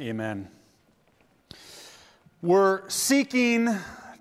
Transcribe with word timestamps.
Amen. 0.00 0.48
We're 2.42 2.86
seeking 2.90 3.68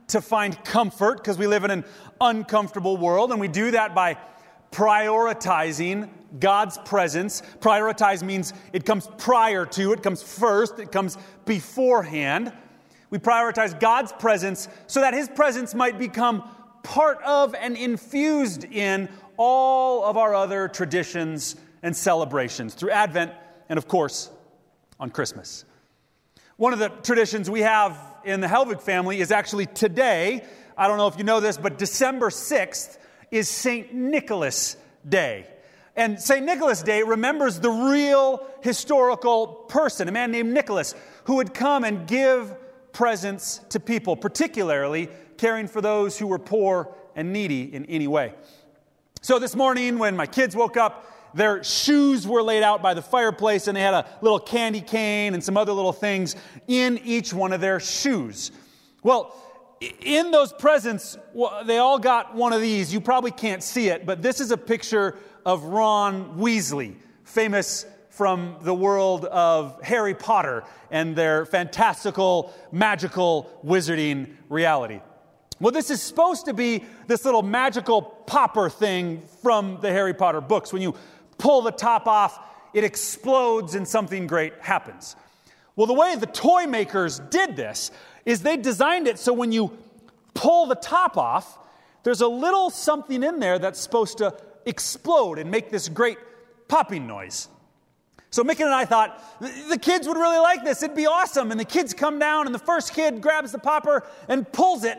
to 0.07 0.21
find 0.21 0.63
comfort 0.63 1.17
because 1.17 1.37
we 1.37 1.47
live 1.47 1.65
in 1.65 1.71
an 1.71 1.85
uncomfortable 2.21 2.95
world, 2.95 3.31
and 3.31 3.41
we 3.41 3.49
do 3.49 3.71
that 3.71 3.93
by 3.93 4.17
prioritizing 4.71 6.09
God's 6.39 6.77
presence. 6.79 7.41
Prioritize 7.59 8.23
means 8.23 8.53
it 8.71 8.85
comes 8.85 9.09
prior 9.17 9.65
to, 9.65 9.91
it 9.91 10.01
comes 10.01 10.23
first, 10.23 10.79
it 10.79 10.93
comes 10.93 11.17
beforehand. 11.45 12.53
We 13.09 13.17
prioritize 13.17 13.77
God's 13.77 14.13
presence 14.13 14.69
so 14.87 15.01
that 15.01 15.13
His 15.13 15.27
presence 15.27 15.73
might 15.73 15.99
become 15.99 16.49
part 16.83 17.21
of 17.23 17.53
and 17.53 17.75
infused 17.75 18.63
in 18.63 19.09
all 19.35 20.05
of 20.05 20.15
our 20.15 20.35
other 20.35 20.69
traditions 20.69 21.57
and 21.83 21.95
celebrations 21.95 22.75
through 22.75 22.91
Advent 22.91 23.33
and, 23.67 23.77
of 23.77 23.89
course, 23.89 24.29
on 24.99 25.09
Christmas. 25.09 25.65
One 26.57 26.73
of 26.73 26.79
the 26.79 26.89
traditions 26.89 27.49
we 27.49 27.61
have 27.61 27.97
in 28.23 28.39
the 28.39 28.47
Helvig 28.47 28.81
family 28.81 29.19
is 29.19 29.31
actually 29.31 29.65
today. 29.65 30.43
I 30.77 30.87
don't 30.87 30.97
know 30.97 31.07
if 31.07 31.17
you 31.17 31.23
know 31.23 31.39
this, 31.39 31.57
but 31.57 31.77
December 31.77 32.29
6th 32.29 32.97
is 33.31 33.49
St. 33.49 33.93
Nicholas 33.93 34.77
Day. 35.07 35.47
And 35.97 36.19
St. 36.19 36.45
Nicholas 36.45 36.81
Day 36.81 37.03
remembers 37.03 37.59
the 37.59 37.69
real 37.69 38.45
historical 38.61 39.47
person, 39.47 40.07
a 40.07 40.11
man 40.11 40.31
named 40.31 40.53
Nicholas, 40.53 40.95
who 41.25 41.35
would 41.35 41.53
come 41.53 41.83
and 41.83 42.07
give 42.07 42.55
presents 42.91 43.59
to 43.69 43.79
people, 43.79 44.15
particularly 44.15 45.09
caring 45.37 45.67
for 45.67 45.81
those 45.81 46.17
who 46.17 46.27
were 46.27 46.39
poor 46.39 46.93
and 47.15 47.31
needy 47.33 47.73
in 47.73 47.85
any 47.85 48.07
way. 48.07 48.33
So 49.21 49.39
this 49.39 49.55
morning, 49.55 49.97
when 49.97 50.15
my 50.15 50.27
kids 50.27 50.55
woke 50.55 50.77
up, 50.77 51.11
their 51.35 51.63
shoes 51.63 52.25
were 52.25 52.41
laid 52.41 52.63
out 52.63 52.81
by 52.81 52.93
the 52.93 53.01
fireplace, 53.01 53.67
and 53.67 53.75
they 53.75 53.81
had 53.81 53.93
a 53.93 54.07
little 54.21 54.39
candy 54.39 54.81
cane 54.81 55.33
and 55.33 55.43
some 55.43 55.57
other 55.57 55.73
little 55.73 55.93
things 55.93 56.35
in 56.67 56.97
each 56.99 57.33
one 57.33 57.51
of 57.51 57.59
their 57.61 57.79
shoes. 57.79 58.51
Well, 59.03 59.35
in 60.01 60.31
those 60.31 60.53
presents, 60.53 61.17
they 61.65 61.77
all 61.77 61.99
got 61.99 62.33
one 62.33 62.53
of 62.53 62.61
these. 62.61 62.93
You 62.93 63.01
probably 63.01 63.31
can't 63.31 63.61
see 63.61 63.89
it, 63.89 64.05
but 64.05 64.21
this 64.21 64.39
is 64.39 64.51
a 64.51 64.57
picture 64.57 65.17
of 65.45 65.63
Ron 65.65 66.37
Weasley, 66.37 66.95
famous 67.25 67.85
from 68.09 68.55
the 68.61 68.73
world 68.73 69.25
of 69.25 69.81
Harry 69.83 70.15
Potter 70.15 70.63
and 70.89 71.17
their 71.17 71.45
fantastical, 71.45 72.53
magical, 72.71 73.59
wizarding 73.63 74.29
reality. 74.47 75.01
Well, 75.59 75.71
this 75.71 75.89
is 75.89 76.01
supposed 76.01 76.45
to 76.45 76.53
be 76.53 76.83
this 77.07 77.23
little 77.23 77.43
magical 77.43 78.01
popper 78.01 78.69
thing 78.69 79.21
from 79.41 79.79
the 79.81 79.89
Harry 79.91 80.13
Potter 80.13 80.41
books. 80.41 80.73
When 80.73 80.81
you 80.81 80.95
pull 81.37 81.61
the 81.61 81.71
top 81.71 82.07
off, 82.07 82.39
it 82.73 82.83
explodes 82.83 83.75
and 83.75 83.87
something 83.87 84.27
great 84.27 84.53
happens. 84.59 85.15
Well, 85.75 85.87
the 85.87 85.93
way 85.93 86.15
the 86.15 86.25
toy 86.25 86.65
makers 86.65 87.19
did 87.19 87.55
this 87.55 87.91
is 88.25 88.41
they 88.41 88.57
designed 88.57 89.07
it 89.07 89.19
so 89.19 89.33
when 89.33 89.51
you 89.51 89.77
pull 90.33 90.65
the 90.67 90.75
top 90.75 91.17
off, 91.17 91.59
there's 92.03 92.21
a 92.21 92.27
little 92.27 92.69
something 92.69 93.23
in 93.23 93.39
there 93.39 93.59
that's 93.59 93.79
supposed 93.79 94.19
to 94.19 94.35
explode 94.65 95.39
and 95.39 95.49
make 95.49 95.69
this 95.69 95.89
great 95.89 96.17
popping 96.67 97.07
noise. 97.07 97.47
So 98.29 98.43
Mickey 98.43 98.63
and 98.63 98.73
I 98.73 98.85
thought 98.85 99.23
the 99.69 99.79
kids 99.79 100.07
would 100.07 100.17
really 100.17 100.39
like 100.39 100.63
this. 100.63 100.83
It'd 100.83 100.95
be 100.95 101.07
awesome. 101.07 101.51
And 101.51 101.59
the 101.59 101.65
kids 101.65 101.93
come 101.93 102.19
down, 102.19 102.47
and 102.47 102.53
the 102.53 102.59
first 102.59 102.93
kid 102.93 103.21
grabs 103.21 103.53
the 103.53 103.59
popper 103.59 104.03
and 104.27 104.51
pulls 104.51 104.83
it, 104.83 104.97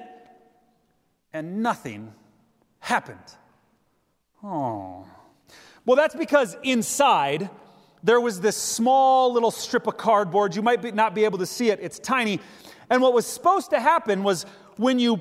and 1.32 1.62
nothing 1.62 2.14
happened. 2.80 3.18
Oh. 4.42 5.06
Well, 5.86 5.96
that's 5.96 6.16
because 6.16 6.56
inside 6.64 7.48
there 8.02 8.20
was 8.20 8.40
this 8.40 8.56
small 8.56 9.32
little 9.32 9.52
strip 9.52 9.86
of 9.86 9.96
cardboard. 9.96 10.54
You 10.54 10.62
might 10.62 10.82
be, 10.82 10.90
not 10.90 11.14
be 11.14 11.24
able 11.24 11.38
to 11.38 11.46
see 11.46 11.70
it, 11.70 11.78
it's 11.80 11.98
tiny. 11.98 12.40
And 12.90 13.00
what 13.00 13.14
was 13.14 13.26
supposed 13.26 13.70
to 13.70 13.80
happen 13.80 14.22
was 14.22 14.46
when 14.76 14.98
you 14.98 15.20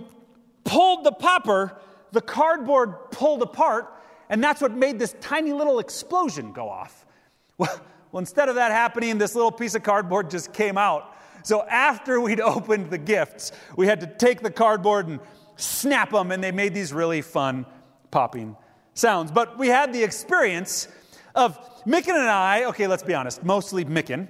pulled 0.63 1.03
the 1.03 1.11
popper, 1.11 1.77
the 2.11 2.21
cardboard 2.21 3.11
pulled 3.11 3.41
apart, 3.41 3.91
and 4.29 4.43
that's 4.43 4.61
what 4.61 4.71
made 4.71 4.99
this 4.99 5.15
tiny 5.21 5.53
little 5.53 5.79
explosion 5.79 6.51
go 6.51 6.67
off. 6.67 7.05
Well, 7.57 7.79
well, 8.11 8.19
instead 8.19 8.49
of 8.49 8.55
that 8.55 8.73
happening, 8.73 9.17
this 9.17 9.33
little 9.33 9.51
piece 9.51 9.75
of 9.75 9.83
cardboard 9.83 10.29
just 10.29 10.51
came 10.51 10.77
out. 10.77 11.15
So 11.43 11.63
after 11.63 12.19
we'd 12.19 12.41
opened 12.41 12.89
the 12.89 12.97
gifts, 12.97 13.53
we 13.77 13.87
had 13.87 14.01
to 14.01 14.07
take 14.07 14.41
the 14.41 14.51
cardboard 14.51 15.07
and 15.07 15.21
snap 15.55 16.11
them, 16.11 16.31
and 16.31 16.43
they 16.43 16.51
made 16.51 16.73
these 16.73 16.91
really 16.91 17.21
fun 17.21 17.65
popping 18.11 18.57
sounds. 18.95 19.31
But 19.31 19.59
we 19.59 19.67
had 19.67 19.93
the 19.93 20.03
experience 20.03 20.87
of 21.35 21.57
Micken 21.85 22.15
and 22.15 22.29
I, 22.29 22.65
okay, 22.65 22.87
let's 22.87 23.03
be 23.03 23.13
honest, 23.13 23.43
mostly 23.43 23.85
Micken, 23.85 24.27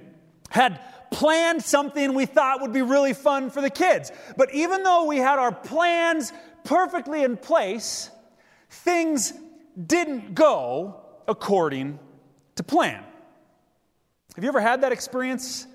had 0.50 0.80
planned 1.10 1.62
something 1.62 2.14
we 2.14 2.26
thought 2.26 2.60
would 2.60 2.72
be 2.72 2.82
really 2.82 3.14
fun 3.14 3.48
for 3.48 3.62
the 3.62 3.70
kids. 3.70 4.12
But 4.36 4.52
even 4.52 4.82
though 4.82 5.04
we 5.04 5.16
had 5.16 5.38
our 5.38 5.52
plans 5.52 6.32
perfectly 6.64 7.24
in 7.24 7.36
place, 7.36 8.10
things 8.68 9.32
didn't 9.86 10.34
go 10.34 11.00
according 11.28 11.98
to 12.56 12.62
plan. 12.62 13.02
Have 14.34 14.44
you 14.44 14.48
ever 14.48 14.60
had 14.60 14.82
that 14.82 14.92
experience? 14.92 15.66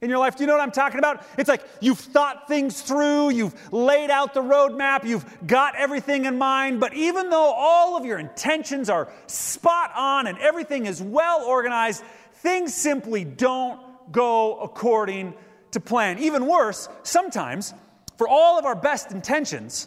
In 0.00 0.08
your 0.08 0.18
life. 0.18 0.36
Do 0.36 0.42
you 0.42 0.46
know 0.46 0.54
what 0.54 0.62
I'm 0.62 0.70
talking 0.70 0.98
about? 0.98 1.24
It's 1.36 1.48
like 1.48 1.62
you've 1.80 1.98
thought 1.98 2.48
things 2.48 2.80
through, 2.80 3.30
you've 3.30 3.72
laid 3.72 4.10
out 4.10 4.34
the 4.34 4.42
roadmap, 4.42 5.04
you've 5.04 5.26
got 5.46 5.74
everything 5.76 6.24
in 6.24 6.38
mind, 6.38 6.80
but 6.80 6.94
even 6.94 7.28
though 7.30 7.52
all 7.52 7.96
of 7.96 8.04
your 8.04 8.18
intentions 8.18 8.88
are 8.88 9.12
spot 9.26 9.92
on 9.94 10.26
and 10.26 10.38
everything 10.38 10.86
is 10.86 11.02
well 11.02 11.44
organized, 11.44 12.02
things 12.34 12.74
simply 12.74 13.24
don't 13.24 13.80
go 14.10 14.58
according 14.60 15.34
to 15.72 15.80
plan. 15.80 16.18
Even 16.18 16.46
worse, 16.46 16.88
sometimes, 17.02 17.74
for 18.16 18.26
all 18.26 18.58
of 18.58 18.64
our 18.64 18.74
best 18.74 19.12
intentions, 19.12 19.86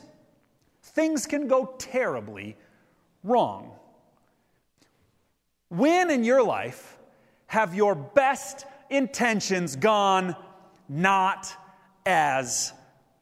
things 0.81 1.25
can 1.25 1.47
go 1.47 1.73
terribly 1.77 2.55
wrong. 3.23 3.71
When 5.69 6.11
in 6.11 6.23
your 6.23 6.43
life 6.43 6.97
have 7.47 7.73
your 7.73 7.95
best 7.95 8.65
intentions 8.95 9.75
gone 9.75 10.35
not 10.87 11.51
as 12.05 12.73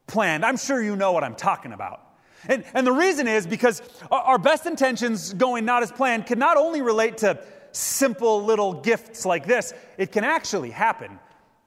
planned. 0.08 0.46
I'm 0.46 0.58
sure 0.58 0.82
you 0.82 0.96
know 0.96 1.12
what 1.12 1.24
I'm 1.24 1.36
talking 1.36 1.74
about. 1.74 2.02
And, 2.48 2.64
and 2.74 2.86
the 2.86 2.92
reason 2.92 3.28
is 3.28 3.46
because 3.46 3.82
our 4.10 4.38
best 4.38 4.66
intentions 4.66 5.34
going 5.34 5.64
not 5.66 5.84
as 5.84 5.92
planned 5.92 6.26
can 6.26 6.40
not 6.40 6.58
only 6.58 6.82
relate 6.82 7.18
to 7.20 7.44
simple 7.72 8.44
little 8.44 8.74
gifts 8.74 9.26
like 9.26 9.46
this, 9.46 9.74
it 9.98 10.12
can 10.12 10.24
actually 10.24 10.72
happen 10.72 11.20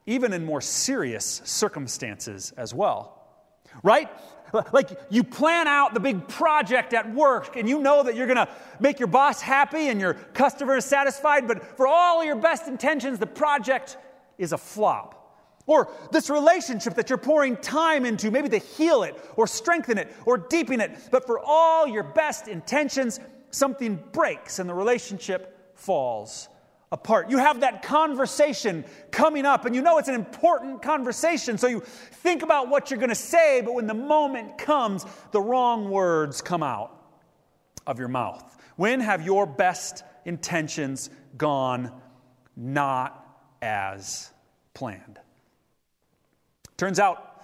even 0.06 0.32
in 0.32 0.44
more 0.44 0.60
serious 0.60 1.40
circumstances 1.44 2.52
as 2.56 2.74
well. 2.74 3.20
Right? 3.82 4.08
Like 4.72 4.90
you 5.10 5.24
plan 5.24 5.68
out 5.68 5.94
the 5.94 6.00
big 6.00 6.26
project 6.28 6.94
at 6.94 7.12
work 7.12 7.56
and 7.56 7.68
you 7.68 7.80
know 7.80 8.02
that 8.02 8.14
you're 8.14 8.26
going 8.26 8.36
to 8.44 8.48
make 8.80 8.98
your 8.98 9.08
boss 9.08 9.40
happy 9.40 9.88
and 9.88 10.00
your 10.00 10.14
customers 10.14 10.84
satisfied, 10.84 11.46
but 11.46 11.76
for 11.76 11.86
all 11.86 12.24
your 12.24 12.36
best 12.36 12.66
intentions, 12.66 13.18
the 13.18 13.26
project 13.26 13.96
is 14.38 14.52
a 14.52 14.58
flop. 14.58 15.20
Or 15.66 15.90
this 16.12 16.28
relationship 16.28 16.94
that 16.94 17.08
you're 17.08 17.18
pouring 17.18 17.56
time 17.56 18.04
into, 18.04 18.30
maybe 18.30 18.48
to 18.50 18.58
heal 18.58 19.02
it 19.02 19.16
or 19.36 19.46
strengthen 19.46 19.96
it 19.96 20.14
or 20.26 20.36
deepen 20.36 20.80
it, 20.80 20.92
but 21.10 21.26
for 21.26 21.38
all 21.38 21.86
your 21.86 22.02
best 22.02 22.48
intentions, 22.48 23.18
something 23.50 24.02
breaks 24.12 24.58
and 24.58 24.68
the 24.68 24.74
relationship 24.74 25.72
falls 25.74 26.48
apart. 26.94 27.28
You 27.28 27.38
have 27.38 27.60
that 27.60 27.82
conversation 27.82 28.84
coming 29.10 29.44
up, 29.44 29.64
and 29.64 29.74
you 29.74 29.82
know 29.82 29.98
it's 29.98 30.06
an 30.06 30.14
important 30.14 30.80
conversation, 30.80 31.58
so 31.58 31.66
you 31.66 31.80
think 31.80 32.42
about 32.42 32.68
what 32.68 32.88
you're 32.88 33.00
going 33.00 33.08
to 33.08 33.16
say, 33.16 33.62
but 33.62 33.74
when 33.74 33.88
the 33.88 33.94
moment 33.94 34.58
comes, 34.58 35.04
the 35.32 35.40
wrong 35.40 35.90
words 35.90 36.40
come 36.40 36.62
out 36.62 36.96
of 37.84 37.98
your 37.98 38.06
mouth. 38.06 38.42
When 38.76 39.00
have 39.00 39.26
your 39.26 39.44
best 39.44 40.04
intentions 40.24 41.10
gone 41.36 41.90
not 42.56 43.26
as 43.60 44.30
planned? 44.72 45.18
Turns 46.76 47.00
out 47.00 47.42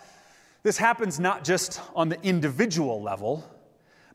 this 0.62 0.78
happens 0.78 1.18
not 1.18 1.42
just 1.42 1.80
on 1.96 2.08
the 2.08 2.22
individual 2.22 3.02
level, 3.02 3.44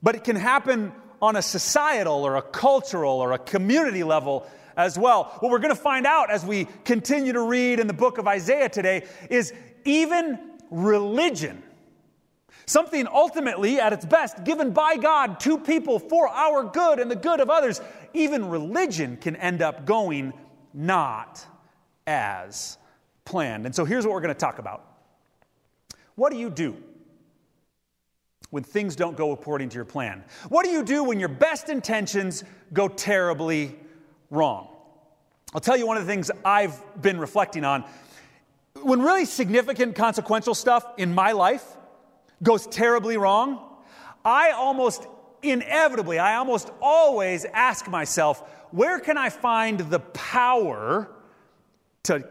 but 0.01 0.15
it 0.15 0.23
can 0.23 0.37
happen 0.37 0.93
on 1.21 1.35
a 1.35 1.41
societal 1.41 2.25
or 2.25 2.37
a 2.37 2.41
cultural 2.41 3.19
or 3.19 3.33
a 3.33 3.37
community 3.37 4.05
level 4.05 4.47
as 4.77 4.97
well. 4.97 5.35
What 5.39 5.51
we're 5.51 5.59
going 5.59 5.75
to 5.75 5.81
find 5.81 6.05
out 6.05 6.31
as 6.31 6.45
we 6.45 6.67
continue 6.83 7.33
to 7.33 7.41
read 7.41 7.79
in 7.79 7.87
the 7.87 7.93
book 7.93 8.17
of 8.17 8.27
Isaiah 8.27 8.69
today 8.69 9.05
is 9.29 9.53
even 9.85 10.39
religion, 10.71 11.63
something 12.65 13.07
ultimately 13.07 13.79
at 13.79 13.93
its 13.93 14.05
best 14.05 14.43
given 14.43 14.71
by 14.71 14.97
God 14.97 15.39
to 15.41 15.57
people 15.57 15.99
for 15.99 16.27
our 16.27 16.63
good 16.63 16.99
and 16.99 17.09
the 17.09 17.15
good 17.15 17.39
of 17.39 17.49
others, 17.49 17.81
even 18.13 18.49
religion 18.49 19.17
can 19.17 19.35
end 19.35 19.61
up 19.61 19.85
going 19.85 20.33
not 20.73 21.45
as 22.07 22.77
planned. 23.23 23.65
And 23.65 23.73
so 23.73 23.85
here's 23.85 24.05
what 24.05 24.13
we're 24.13 24.21
going 24.21 24.33
to 24.33 24.39
talk 24.39 24.59
about. 24.59 24.85
What 26.15 26.31
do 26.31 26.37
you 26.37 26.49
do 26.49 26.77
when 28.51 28.63
things 28.63 28.95
don't 28.95 29.17
go 29.17 29.31
according 29.31 29.69
to 29.69 29.75
your 29.75 29.85
plan? 29.85 30.23
What 30.49 30.65
do 30.65 30.71
you 30.71 30.83
do 30.83 31.03
when 31.03 31.19
your 31.19 31.29
best 31.29 31.69
intentions 31.69 32.43
go 32.73 32.87
terribly 32.87 33.75
wrong. 34.29 34.67
I'll 35.53 35.61
tell 35.61 35.77
you 35.77 35.87
one 35.87 35.97
of 35.97 36.05
the 36.05 36.11
things 36.11 36.31
I've 36.43 36.79
been 37.01 37.19
reflecting 37.19 37.63
on. 37.63 37.85
when 38.81 39.01
really 39.01 39.25
significant 39.25 39.95
consequential 39.95 40.53
stuff 40.53 40.85
in 40.97 41.15
my 41.15 41.31
life 41.31 41.63
goes 42.43 42.67
terribly 42.67 43.17
wrong, 43.17 43.59
I 44.23 44.51
almost 44.51 45.07
inevitably, 45.41 46.19
I 46.19 46.35
almost 46.35 46.69
always 46.81 47.45
ask 47.45 47.87
myself, 47.87 48.41
where 48.71 48.99
can 48.99 49.17
I 49.17 49.29
find 49.29 49.79
the 49.79 49.99
power 49.99 51.09
to 52.03 52.27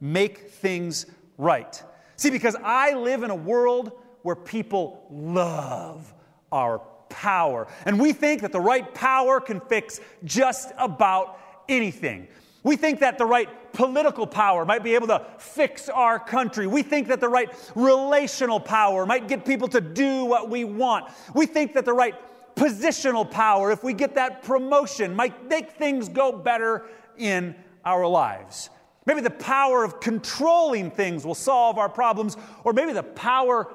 make 0.00 0.50
things 0.50 1.06
right? 1.36 1.82
See, 2.16 2.30
because 2.30 2.56
I 2.62 2.94
live 2.94 3.22
in 3.22 3.30
a 3.30 3.36
world 3.36 3.92
where 4.22 4.36
people 4.36 5.06
love 5.10 6.12
our 6.52 6.80
power. 7.08 7.66
And 7.84 8.00
we 8.00 8.12
think 8.12 8.42
that 8.42 8.52
the 8.52 8.60
right 8.60 8.92
power 8.94 9.40
can 9.40 9.60
fix 9.60 10.00
just 10.24 10.72
about 10.78 11.38
anything. 11.68 12.28
We 12.62 12.76
think 12.76 13.00
that 13.00 13.18
the 13.18 13.26
right 13.26 13.48
political 13.72 14.26
power 14.26 14.64
might 14.64 14.82
be 14.82 14.94
able 14.94 15.06
to 15.08 15.24
fix 15.38 15.88
our 15.88 16.18
country. 16.18 16.66
We 16.66 16.82
think 16.82 17.08
that 17.08 17.20
the 17.20 17.28
right 17.28 17.50
relational 17.74 18.60
power 18.60 19.06
might 19.06 19.28
get 19.28 19.44
people 19.44 19.68
to 19.68 19.80
do 19.80 20.24
what 20.24 20.50
we 20.50 20.64
want. 20.64 21.10
We 21.34 21.46
think 21.46 21.74
that 21.74 21.84
the 21.84 21.92
right 21.92 22.14
positional 22.56 23.30
power, 23.30 23.70
if 23.70 23.84
we 23.84 23.92
get 23.92 24.16
that 24.16 24.42
promotion, 24.42 25.14
might 25.14 25.48
make 25.48 25.72
things 25.72 26.08
go 26.08 26.32
better 26.32 26.86
in 27.16 27.54
our 27.84 28.06
lives. 28.06 28.70
Maybe 29.06 29.20
the 29.20 29.30
power 29.30 29.84
of 29.84 30.00
controlling 30.00 30.90
things 30.90 31.24
will 31.24 31.34
solve 31.34 31.78
our 31.78 31.88
problems, 31.88 32.36
or 32.64 32.72
maybe 32.72 32.92
the 32.92 33.02
power 33.02 33.72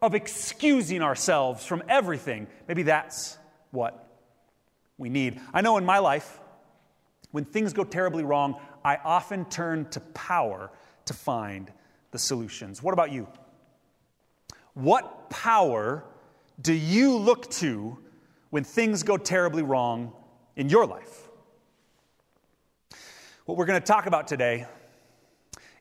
of 0.00 0.14
excusing 0.14 1.02
ourselves 1.02 1.64
from 1.64 1.82
everything. 1.88 2.46
Maybe 2.66 2.84
that's 2.84 3.38
what 3.70 4.08
we 4.96 5.08
need. 5.08 5.40
I 5.52 5.60
know 5.60 5.76
in 5.76 5.84
my 5.84 5.98
life, 5.98 6.40
when 7.30 7.44
things 7.44 7.72
go 7.72 7.84
terribly 7.84 8.24
wrong, 8.24 8.60
I 8.84 8.96
often 9.04 9.44
turn 9.44 9.88
to 9.90 10.00
power 10.00 10.70
to 11.06 11.14
find 11.14 11.70
the 12.10 12.18
solutions. 12.18 12.82
What 12.82 12.94
about 12.94 13.12
you? 13.12 13.28
What 14.74 15.30
power 15.30 16.04
do 16.60 16.72
you 16.72 17.16
look 17.16 17.50
to 17.52 17.98
when 18.50 18.64
things 18.64 19.02
go 19.02 19.16
terribly 19.16 19.62
wrong 19.62 20.12
in 20.56 20.68
your 20.68 20.86
life? 20.86 21.28
What 23.44 23.56
we're 23.56 23.66
going 23.66 23.80
to 23.80 23.86
talk 23.86 24.06
about 24.06 24.28
today 24.28 24.66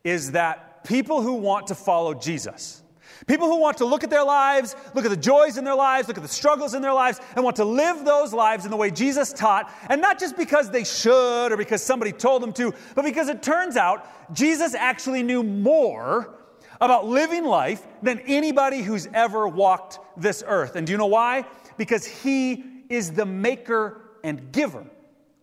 is 0.04 0.32
that 0.32 0.84
people 0.84 1.22
who 1.22 1.34
want 1.34 1.68
to 1.68 1.76
follow 1.76 2.14
Jesus, 2.14 2.82
People 3.28 3.48
who 3.48 3.60
want 3.60 3.78
to 3.80 3.86
look 3.86 4.06
at 4.06 4.10
their 4.10 4.24
lives, 4.24 4.74
look 4.96 5.04
at 5.04 5.12
the 5.12 5.18
joys 5.18 5.58
in 5.58 5.66
their 5.66 5.76
lives, 5.76 6.08
look 6.08 6.16
at 6.18 6.24
the 6.24 6.30
struggles 6.30 6.74
in 6.74 6.82
their 6.82 6.94
lives, 6.94 7.20
and 7.36 7.44
want 7.44 7.58
to 7.58 7.66
live 7.66 8.06
those 8.06 8.34
lives 8.34 8.64
in 8.64 8.72
the 8.72 8.78
way 8.78 8.90
Jesus 8.90 9.34
taught, 9.34 9.70
and 9.90 10.02
not 10.02 10.18
just 10.18 10.38
because 10.38 10.72
they 10.72 10.86
should 10.86 11.52
or 11.52 11.58
because 11.58 11.84
somebody 11.84 12.14
told 12.14 12.42
them 12.42 12.54
to, 12.54 12.74
but 12.96 13.04
because 13.04 13.28
it 13.28 13.44
turns 13.44 13.76
out 13.76 14.08
Jesus 14.34 14.74
actually 14.74 15.24
knew 15.24 15.44
more 15.44 16.34
about 16.80 17.06
living 17.06 17.44
life 17.44 17.86
than 18.02 18.20
anybody 18.22 18.82
who's 18.82 19.08
ever 19.14 19.46
walked 19.46 20.00
this 20.16 20.42
earth. 20.48 20.78
And 20.78 20.88
do 20.88 20.92
you 20.92 20.98
know 20.98 21.08
why? 21.08 21.46
Because 21.76 22.06
he 22.06 22.64
is 22.88 23.12
the 23.12 23.26
maker 23.26 24.02
and 24.24 24.54
giver 24.54 24.86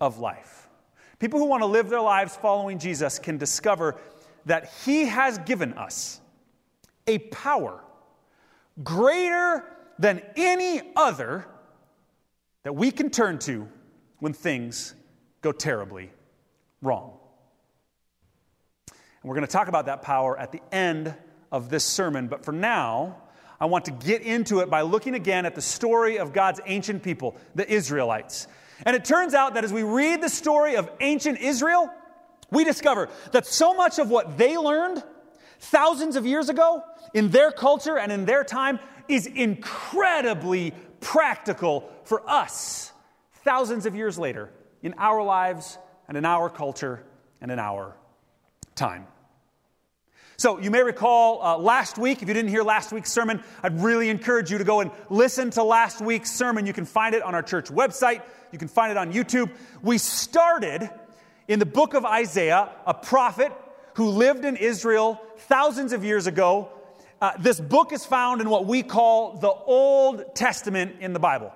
of 0.01 0.19
life. 0.19 0.69
People 1.19 1.39
who 1.39 1.47
want 1.47 1.63
to 1.63 1.67
live 1.67 1.91
their 1.91 2.01
lives 2.01 2.35
following 2.37 2.79
Jesus 2.79 3.19
can 3.19 3.37
discover 3.37 3.97
that 4.47 4.73
he 4.85 5.05
has 5.05 5.39
given 5.39 5.75
us 5.75 6.21
a 7.07 7.19
power 7.19 7.81
greater 8.83 9.65
than 9.99 10.23
any 10.37 10.81
other 10.97 11.47
that 12.65 12.75
we 12.75 12.91
can 12.91 13.11
turn 13.11 13.39
to 13.39 13.69
when 14.19 14.33
things 14.33 14.95
go 15.43 15.53
terribly 15.53 16.11
wrong. 16.83 17.19
And 18.89 19.29
we're 19.29 19.37
going 19.37 19.47
to 19.47 19.53
talk 19.53 19.69
about 19.69 19.87
that 19.87 20.03
power 20.03 20.39
at 20.39 20.51
the 20.51 20.61
end 20.73 21.15
of 21.53 21.69
this 21.69 21.85
sermon, 21.85 22.27
but 22.27 22.45
for 22.45 22.53
now, 22.53 23.19
I 23.61 23.67
want 23.67 23.85
to 23.85 23.93
get 23.93 24.23
into 24.23 24.61
it 24.61 24.69
by 24.69 24.81
looking 24.81 25.15
again 25.15 25.47
at 25.47 25.55
the 25.55 25.63
story 25.63 26.19
of 26.19 26.33
God's 26.33 26.61
ancient 26.67 27.03
people, 27.03 27.37
the 27.55 27.71
Israelites. 27.71 28.49
And 28.85 28.97
it 28.97 29.05
turns 29.05 29.35
out 29.35 29.55
that 29.55 29.65
as 29.65 29.73
we 29.73 29.83
read 29.83 30.21
the 30.21 30.29
story 30.29 30.77
of 30.77 30.91
ancient 31.01 31.39
Israel, 31.39 31.91
we 32.51 32.65
discover 32.65 33.09
that 33.33 33.47
so 33.47 33.73
much 33.75 33.99
of 33.99 34.11
what 34.11 34.37
they 34.37 34.57
learned 34.57 35.03
thousands 35.65 36.17
of 36.17 36.27
years 36.27 36.49
ago 36.49 36.83
in 37.13 37.31
their 37.31 37.51
culture 37.51 37.99
and 37.99 38.13
in 38.13 38.25
their 38.25 38.45
time 38.45 38.79
is 39.09 39.27
incredibly 39.27 40.73
practical 41.01 41.91
for 42.05 42.29
us 42.29 42.93
thousands 43.45 43.87
of 43.87 43.95
years 43.95 44.19
later 44.19 44.51
in 44.83 44.95
our 44.99 45.23
lives 45.23 45.79
and 46.09 46.17
in 46.17 46.25
our 46.25 46.49
culture 46.49 47.05
and 47.41 47.51
in 47.51 47.59
our 47.59 47.95
time. 48.75 49.07
So, 50.37 50.59
you 50.59 50.71
may 50.71 50.83
recall 50.83 51.41
uh, 51.43 51.59
last 51.59 51.97
week, 51.97 52.21
if 52.21 52.27
you 52.27 52.35
didn't 52.35 52.51
hear 52.51 52.65
last 52.65 52.91
week's 52.91 53.13
sermon, 53.13 53.43
I'd 53.63 53.81
really 53.81 54.09
encourage 54.09 54.51
you 54.51 54.59
to 54.59 54.65
go 54.65 54.81
and 54.81 54.91
listen 55.09 55.51
to 55.51 55.63
last 55.63 56.01
week's 56.01 56.33
sermon. 56.33 56.67
You 56.67 56.73
can 56.73 56.87
find 56.87 57.15
it 57.15 57.23
on 57.23 57.37
our 57.37 57.43
church 57.43 57.67
website, 57.67 58.23
you 58.51 58.59
can 58.59 58.67
find 58.67 58.91
it 58.91 58.97
on 58.97 59.13
YouTube. 59.13 59.51
We 59.81 59.99
started 59.99 60.91
in 61.47 61.61
the 61.61 61.67
book 61.67 61.95
of 61.95 62.05
Isaiah, 62.05 62.71
a 62.85 62.95
prophet 62.95 63.53
who 63.95 64.11
lived 64.11 64.45
in 64.45 64.57
Israel 64.57 65.21
thousands 65.37 65.93
of 65.93 66.05
years 66.05 66.27
ago. 66.27 66.69
Uh, 67.21 67.33
this 67.39 67.61
book 67.61 67.93
is 67.93 68.05
found 68.05 68.41
in 68.41 68.51
what 68.51 68.67
we 68.67 68.83
call 68.83 69.39
the 69.39 69.51
Old 69.51 70.35
Testament 70.35 70.97
in 71.01 71.13
the 71.13 71.19
Bible. 71.21 71.53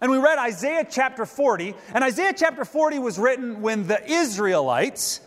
And 0.00 0.10
we 0.10 0.18
read 0.18 0.38
Isaiah 0.38 0.86
chapter 0.88 1.26
40, 1.26 1.74
and 1.94 2.04
Isaiah 2.04 2.34
chapter 2.36 2.64
40 2.64 2.98
was 3.00 3.18
written 3.18 3.62
when 3.62 3.86
the 3.86 4.04
Israelites 4.08 5.20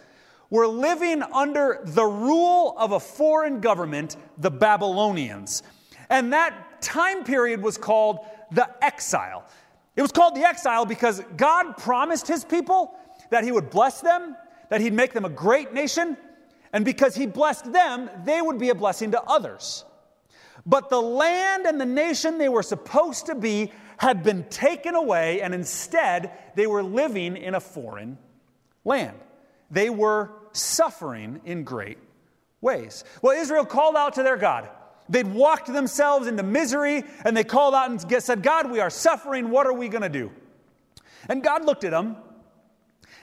were 0.50 0.68
living 0.68 1.24
under 1.24 1.81
the 1.83 2.06
rule 2.06 2.75
of 2.77 2.92
a 2.92 3.00
foreign 3.00 3.59
government, 3.59 4.15
the 4.38 4.51
Babylonians. 4.51 5.63
And 6.09 6.33
that 6.33 6.81
time 6.81 7.24
period 7.24 7.62
was 7.62 7.77
called 7.77 8.19
the 8.51 8.69
exile. 8.83 9.45
It 9.95 10.01
was 10.01 10.12
called 10.12 10.36
the 10.36 10.47
exile 10.47 10.86
because 10.86 11.21
God 11.38 11.77
promised 11.77 12.27
his 12.27 12.44
people 12.44 12.94
that 13.30 13.44
he 13.44 13.51
would 13.51 13.69
bless 13.69 14.01
them, 14.01 14.36
that 14.69 14.81
he'd 14.81 14.94
make 14.94 15.13
them 15.13 15.25
a 15.25 15.30
great 15.30 15.74
nation, 15.74 16.18
and 16.73 16.85
because 16.85 17.15
he 17.15 17.25
blessed 17.25 17.71
them, 17.71 18.09
they 18.23 18.41
would 18.41 18.57
be 18.57 18.69
a 18.69 18.75
blessing 18.75 19.12
to 19.12 19.21
others. 19.23 19.83
But 20.65 20.89
the 20.89 21.01
land 21.01 21.65
and 21.65 21.79
the 21.81 21.85
nation 21.85 22.38
they 22.38 22.50
were 22.50 22.63
supposed 22.63 23.25
to 23.27 23.35
be 23.35 23.71
had 23.97 24.23
been 24.23 24.44
taken 24.45 24.95
away, 24.95 25.41
and 25.41 25.53
instead 25.53 26.31
they 26.56 26.68
were 26.68 26.83
living 26.83 27.38
in 27.38 27.56
a 27.56 27.59
foreign 27.59 28.18
land. 28.83 29.18
They 29.69 29.89
were 29.89 30.31
suffering 30.53 31.41
in 31.45 31.63
great 31.63 31.97
ways. 32.61 33.04
Well, 33.21 33.40
Israel 33.40 33.66
called 33.66 33.95
out 33.95 34.13
to 34.16 34.23
their 34.23 34.37
God. 34.37 34.69
They'd 35.09 35.28
walked 35.28 35.71
themselves 35.71 36.28
into 36.28 36.44
misery, 36.44 37.04
and 37.25 37.35
they 37.35 37.44
called 37.44 37.73
out 37.73 37.90
and 37.90 38.23
said, 38.23 38.44
God, 38.44 38.71
we 38.71 38.80
are 38.80 38.90
suffering. 38.90 39.49
What 39.49 39.68
are 39.68 39.73
we 39.73 39.90
going 39.90 40.04
to 40.04 40.09
do? 40.09 40.31
And 41.28 41.44
God 41.44 41.66
looked 41.66 41.83
at 41.83 41.92
them, 41.92 42.18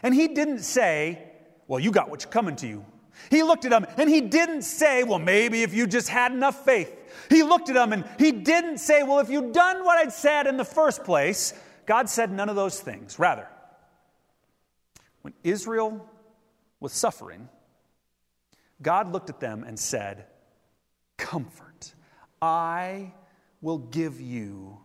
and 0.03 0.15
He 0.15 0.29
didn't 0.29 0.61
say, 0.61 1.23
Well, 1.67 1.81
you 1.81 1.91
got 1.91 2.11
what's 2.11 2.27
coming 2.27 2.57
to 2.57 2.67
you. 2.67 2.85
He 3.31 3.43
looked 3.43 3.65
at 3.65 3.71
them 3.71 3.87
and 3.97 4.09
he 4.09 4.21
didn't 4.21 4.63
say, 4.63 5.05
Well, 5.05 5.19
maybe 5.19 5.63
if 5.63 5.75
you 5.75 5.87
just 5.87 6.09
had 6.09 6.33
enough 6.33 6.65
faith. 6.65 6.95
He 7.29 7.43
looked 7.43 7.69
at 7.69 7.75
them 7.75 7.93
and 7.93 8.05
he 8.19 8.33
didn't 8.33 8.79
say, 8.79 9.03
Well, 9.03 9.19
if 9.19 9.31
you'd 9.31 9.53
done 9.53 9.85
what 9.85 9.99
I'd 9.99 10.13
said 10.13 10.47
in 10.47 10.57
the 10.57 10.65
first 10.65 11.05
place. 11.05 11.55
God 11.87 12.11
said 12.11 12.31
none 12.31 12.51
of 12.51 12.57
those 12.57 12.79
things. 12.81 13.19
Rather, 13.19 13.49
when 15.23 15.33
Israel 15.43 16.07
was 16.81 16.93
suffering, 16.93 17.49
God 18.83 19.11
looked 19.11 19.31
at 19.31 19.41
them 19.41 19.65
and 19.65 19.79
said, 19.79 20.27
Comfort. 21.17 21.95
I 22.41 23.13
will 23.61 23.79
give 23.79 24.21
you 24.21 24.79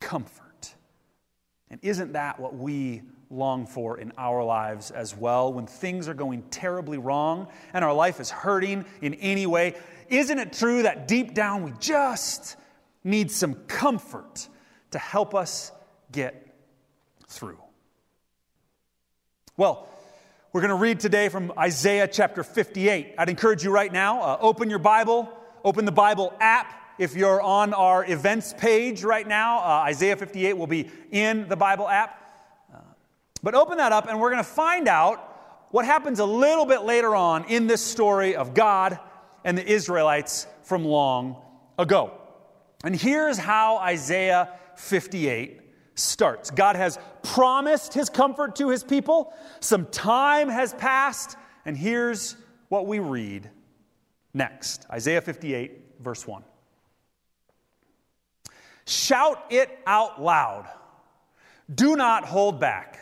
comfort. 0.00 0.74
And 1.70 1.80
isn't 1.82 2.12
that 2.12 2.38
what 2.38 2.54
we 2.54 3.02
long 3.30 3.66
for 3.66 3.98
in 3.98 4.12
our 4.16 4.44
lives 4.44 4.90
as 4.90 5.16
well 5.16 5.52
when 5.52 5.66
things 5.66 6.08
are 6.08 6.14
going 6.14 6.42
terribly 6.50 6.98
wrong 6.98 7.48
and 7.72 7.84
our 7.84 7.92
life 7.92 8.20
is 8.20 8.30
hurting 8.30 8.84
in 9.00 9.14
any 9.14 9.46
way? 9.46 9.74
Isn't 10.08 10.38
it 10.38 10.52
true 10.52 10.82
that 10.82 11.08
deep 11.08 11.34
down 11.34 11.62
we 11.62 11.72
just 11.80 12.56
need 13.02 13.30
some 13.30 13.54
comfort 13.66 14.48
to 14.92 14.98
help 14.98 15.34
us 15.34 15.72
get 16.12 16.54
through? 17.28 17.58
Well, 19.56 19.88
we're 20.52 20.60
going 20.60 20.70
to 20.70 20.76
read 20.76 21.00
today 21.00 21.28
from 21.28 21.52
Isaiah 21.58 22.08
chapter 22.08 22.42
58. 22.42 23.14
I'd 23.18 23.28
encourage 23.28 23.64
you 23.64 23.70
right 23.70 23.92
now, 23.92 24.22
uh, 24.22 24.38
open 24.40 24.70
your 24.70 24.78
Bible, 24.78 25.28
open 25.64 25.84
the 25.84 25.92
Bible 25.92 26.32
app. 26.40 26.72
If 26.98 27.14
you're 27.14 27.42
on 27.42 27.74
our 27.74 28.10
events 28.10 28.54
page 28.56 29.04
right 29.04 29.26
now, 29.26 29.58
uh, 29.58 29.84
Isaiah 29.84 30.16
58 30.16 30.56
will 30.56 30.66
be 30.66 30.88
in 31.10 31.48
the 31.48 31.56
Bible 31.56 31.88
app. 31.88 32.25
But 33.42 33.54
open 33.54 33.78
that 33.78 33.92
up, 33.92 34.08
and 34.08 34.20
we're 34.20 34.30
going 34.30 34.42
to 34.42 34.48
find 34.48 34.88
out 34.88 35.68
what 35.70 35.84
happens 35.84 36.20
a 36.20 36.24
little 36.24 36.66
bit 36.66 36.82
later 36.82 37.14
on 37.14 37.44
in 37.44 37.66
this 37.66 37.84
story 37.84 38.36
of 38.36 38.54
God 38.54 38.98
and 39.44 39.56
the 39.56 39.66
Israelites 39.66 40.46
from 40.62 40.84
long 40.84 41.42
ago. 41.78 42.12
And 42.84 42.94
here's 42.94 43.38
how 43.38 43.78
Isaiah 43.78 44.50
58 44.76 45.60
starts 45.94 46.50
God 46.50 46.76
has 46.76 46.98
promised 47.22 47.94
his 47.94 48.08
comfort 48.08 48.56
to 48.56 48.68
his 48.68 48.84
people, 48.84 49.32
some 49.60 49.86
time 49.86 50.48
has 50.48 50.72
passed, 50.74 51.36
and 51.64 51.76
here's 51.76 52.36
what 52.68 52.86
we 52.86 52.98
read 52.98 53.50
next. 54.34 54.86
Isaiah 54.90 55.20
58, 55.20 56.00
verse 56.00 56.26
1. 56.26 56.42
Shout 58.86 59.44
it 59.50 59.78
out 59.86 60.22
loud. 60.22 60.68
Do 61.72 61.96
not 61.96 62.24
hold 62.24 62.60
back. 62.60 63.00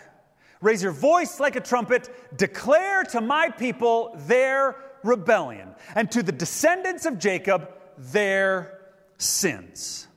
Raise 0.64 0.82
your 0.82 0.92
voice 0.92 1.40
like 1.40 1.56
a 1.56 1.60
trumpet. 1.60 2.08
Declare 2.38 3.04
to 3.04 3.20
my 3.20 3.50
people 3.50 4.16
their 4.26 4.76
rebellion, 5.02 5.74
and 5.94 6.10
to 6.10 6.22
the 6.22 6.32
descendants 6.32 7.04
of 7.04 7.18
Jacob 7.18 7.70
their 7.98 8.80
sins. 9.18 10.08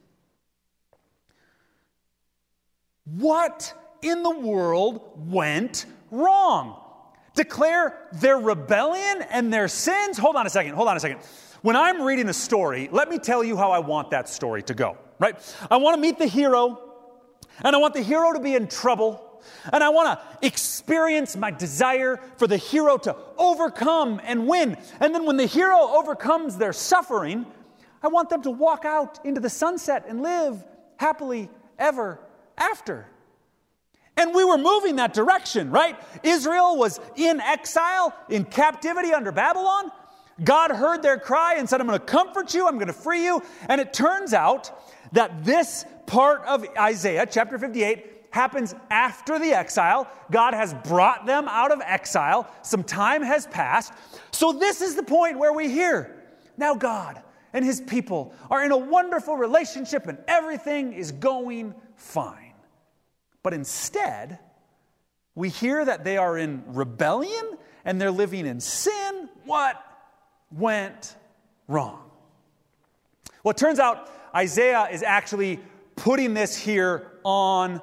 What 3.03 3.73
in 4.01 4.23
the 4.23 4.39
world 4.39 5.01
went 5.29 5.85
wrong? 6.11 6.81
Declare 7.35 7.97
their 8.13 8.37
rebellion 8.37 9.23
and 9.29 9.51
their 9.51 9.67
sins? 9.67 10.17
Hold 10.17 10.37
on 10.37 10.47
a 10.47 10.49
second, 10.49 10.75
hold 10.75 10.87
on 10.87 10.95
a 10.95 11.01
second. 11.01 11.19
When 11.61 11.75
I'm 11.75 12.01
reading 12.03 12.25
the 12.25 12.33
story, 12.33 12.87
let 12.93 13.09
me 13.09 13.19
tell 13.19 13.43
you 13.43 13.57
how 13.57 13.71
I 13.71 13.79
want 13.79 14.11
that 14.11 14.29
story 14.29 14.63
to 14.63 14.73
go, 14.73 14.97
right? 15.19 15.35
I 15.69 15.75
want 15.75 15.95
to 15.95 16.01
meet 16.01 16.17
the 16.17 16.27
hero, 16.27 16.81
and 17.65 17.75
I 17.75 17.79
want 17.79 17.93
the 17.93 18.01
hero 18.01 18.31
to 18.31 18.39
be 18.39 18.55
in 18.55 18.69
trouble. 18.69 19.26
And 19.71 19.83
I 19.83 19.89
want 19.89 20.19
to 20.19 20.47
experience 20.47 21.35
my 21.35 21.51
desire 21.51 22.19
for 22.37 22.47
the 22.47 22.57
hero 22.57 22.97
to 22.97 23.15
overcome 23.37 24.21
and 24.23 24.47
win. 24.47 24.77
And 24.99 25.13
then 25.13 25.25
when 25.25 25.37
the 25.37 25.45
hero 25.45 25.77
overcomes 25.79 26.57
their 26.57 26.73
suffering, 26.73 27.45
I 28.01 28.07
want 28.07 28.29
them 28.29 28.41
to 28.43 28.51
walk 28.51 28.85
out 28.85 29.23
into 29.25 29.41
the 29.41 29.49
sunset 29.49 30.05
and 30.07 30.21
live 30.21 30.63
happily 30.97 31.49
ever 31.77 32.19
after. 32.57 33.07
And 34.15 34.33
we 34.33 34.43
were 34.43 34.57
moving 34.57 34.95
that 34.95 35.13
direction, 35.13 35.69
right? 35.69 35.95
Israel 36.23 36.75
was 36.75 36.99
in 37.15 37.39
exile, 37.39 38.13
in 38.29 38.45
captivity 38.45 39.13
under 39.13 39.31
Babylon. 39.31 39.91
God 40.43 40.71
heard 40.71 41.03
their 41.03 41.19
cry 41.19 41.55
and 41.55 41.69
said, 41.69 41.81
I'm 41.81 41.87
going 41.87 41.99
to 41.99 42.05
comfort 42.05 42.53
you, 42.53 42.67
I'm 42.67 42.75
going 42.75 42.87
to 42.87 42.93
free 42.93 43.23
you. 43.23 43.43
And 43.69 43.79
it 43.79 43.93
turns 43.93 44.33
out 44.33 44.71
that 45.13 45.43
this 45.43 45.85
part 46.05 46.43
of 46.45 46.65
Isaiah, 46.77 47.27
chapter 47.29 47.57
58, 47.57 48.16
happens 48.31 48.75
after 48.89 49.39
the 49.39 49.51
exile. 49.53 50.09
God 50.31 50.53
has 50.53 50.73
brought 50.73 51.25
them 51.25 51.47
out 51.47 51.71
of 51.71 51.81
exile. 51.81 52.49
Some 52.61 52.83
time 52.83 53.21
has 53.21 53.47
passed. 53.47 53.93
So, 54.31 54.53
this 54.53 54.81
is 54.81 54.95
the 54.95 55.03
point 55.03 55.37
where 55.37 55.53
we 55.53 55.69
hear 55.69 56.23
now 56.57 56.75
God 56.75 57.21
and 57.53 57.63
his 57.63 57.81
people 57.81 58.33
are 58.51 58.63
in 58.63 58.71
a 58.71 58.77
wonderful 58.77 59.35
relationship 59.35 60.07
and 60.07 60.17
everything 60.27 60.93
is 60.93 61.11
going 61.11 61.73
fine. 61.95 62.53
But 63.43 63.53
instead, 63.53 64.39
we 65.35 65.49
hear 65.49 65.85
that 65.85 66.03
they 66.03 66.17
are 66.17 66.37
in 66.37 66.63
rebellion 66.67 67.57
and 67.85 68.01
they're 68.01 68.11
living 68.11 68.45
in 68.45 68.59
sin. 68.59 69.29
What 69.45 69.81
went 70.51 71.15
wrong? 71.67 72.09
Well, 73.43 73.51
it 73.51 73.57
turns 73.57 73.79
out 73.79 74.11
Isaiah 74.35 74.89
is 74.91 75.03
actually 75.03 75.59
putting 75.95 76.33
this 76.33 76.55
here 76.55 77.11
on 77.23 77.81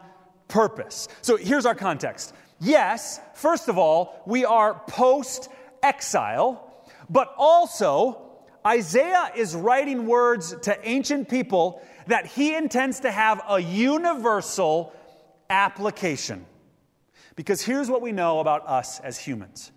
purpose. 0.54 1.08
So 1.20 1.36
here's 1.36 1.66
our 1.66 1.74
context. 1.74 2.32
Yes, 2.60 3.20
first 3.34 3.68
of 3.68 3.76
all, 3.76 4.22
we 4.24 4.44
are 4.44 4.80
post 4.86 5.48
exile, 5.82 6.72
but 7.10 7.34
also 7.36 8.22
Isaiah 8.64 9.32
is 9.34 9.56
writing 9.56 10.06
words 10.06 10.54
to 10.62 10.88
ancient 10.88 11.28
people 11.28 11.82
that 12.06 12.26
he 12.26 12.54
intends 12.54 13.00
to 13.00 13.10
have 13.10 13.42
a 13.48 13.58
universal 13.58 14.92
application. 15.50 16.46
Because 17.34 17.60
here's 17.60 17.90
what 17.90 18.00
we 18.00 18.12
know 18.12 18.38
about 18.38 18.64
us 18.68 19.00
as 19.00 19.18
humans 19.18 19.72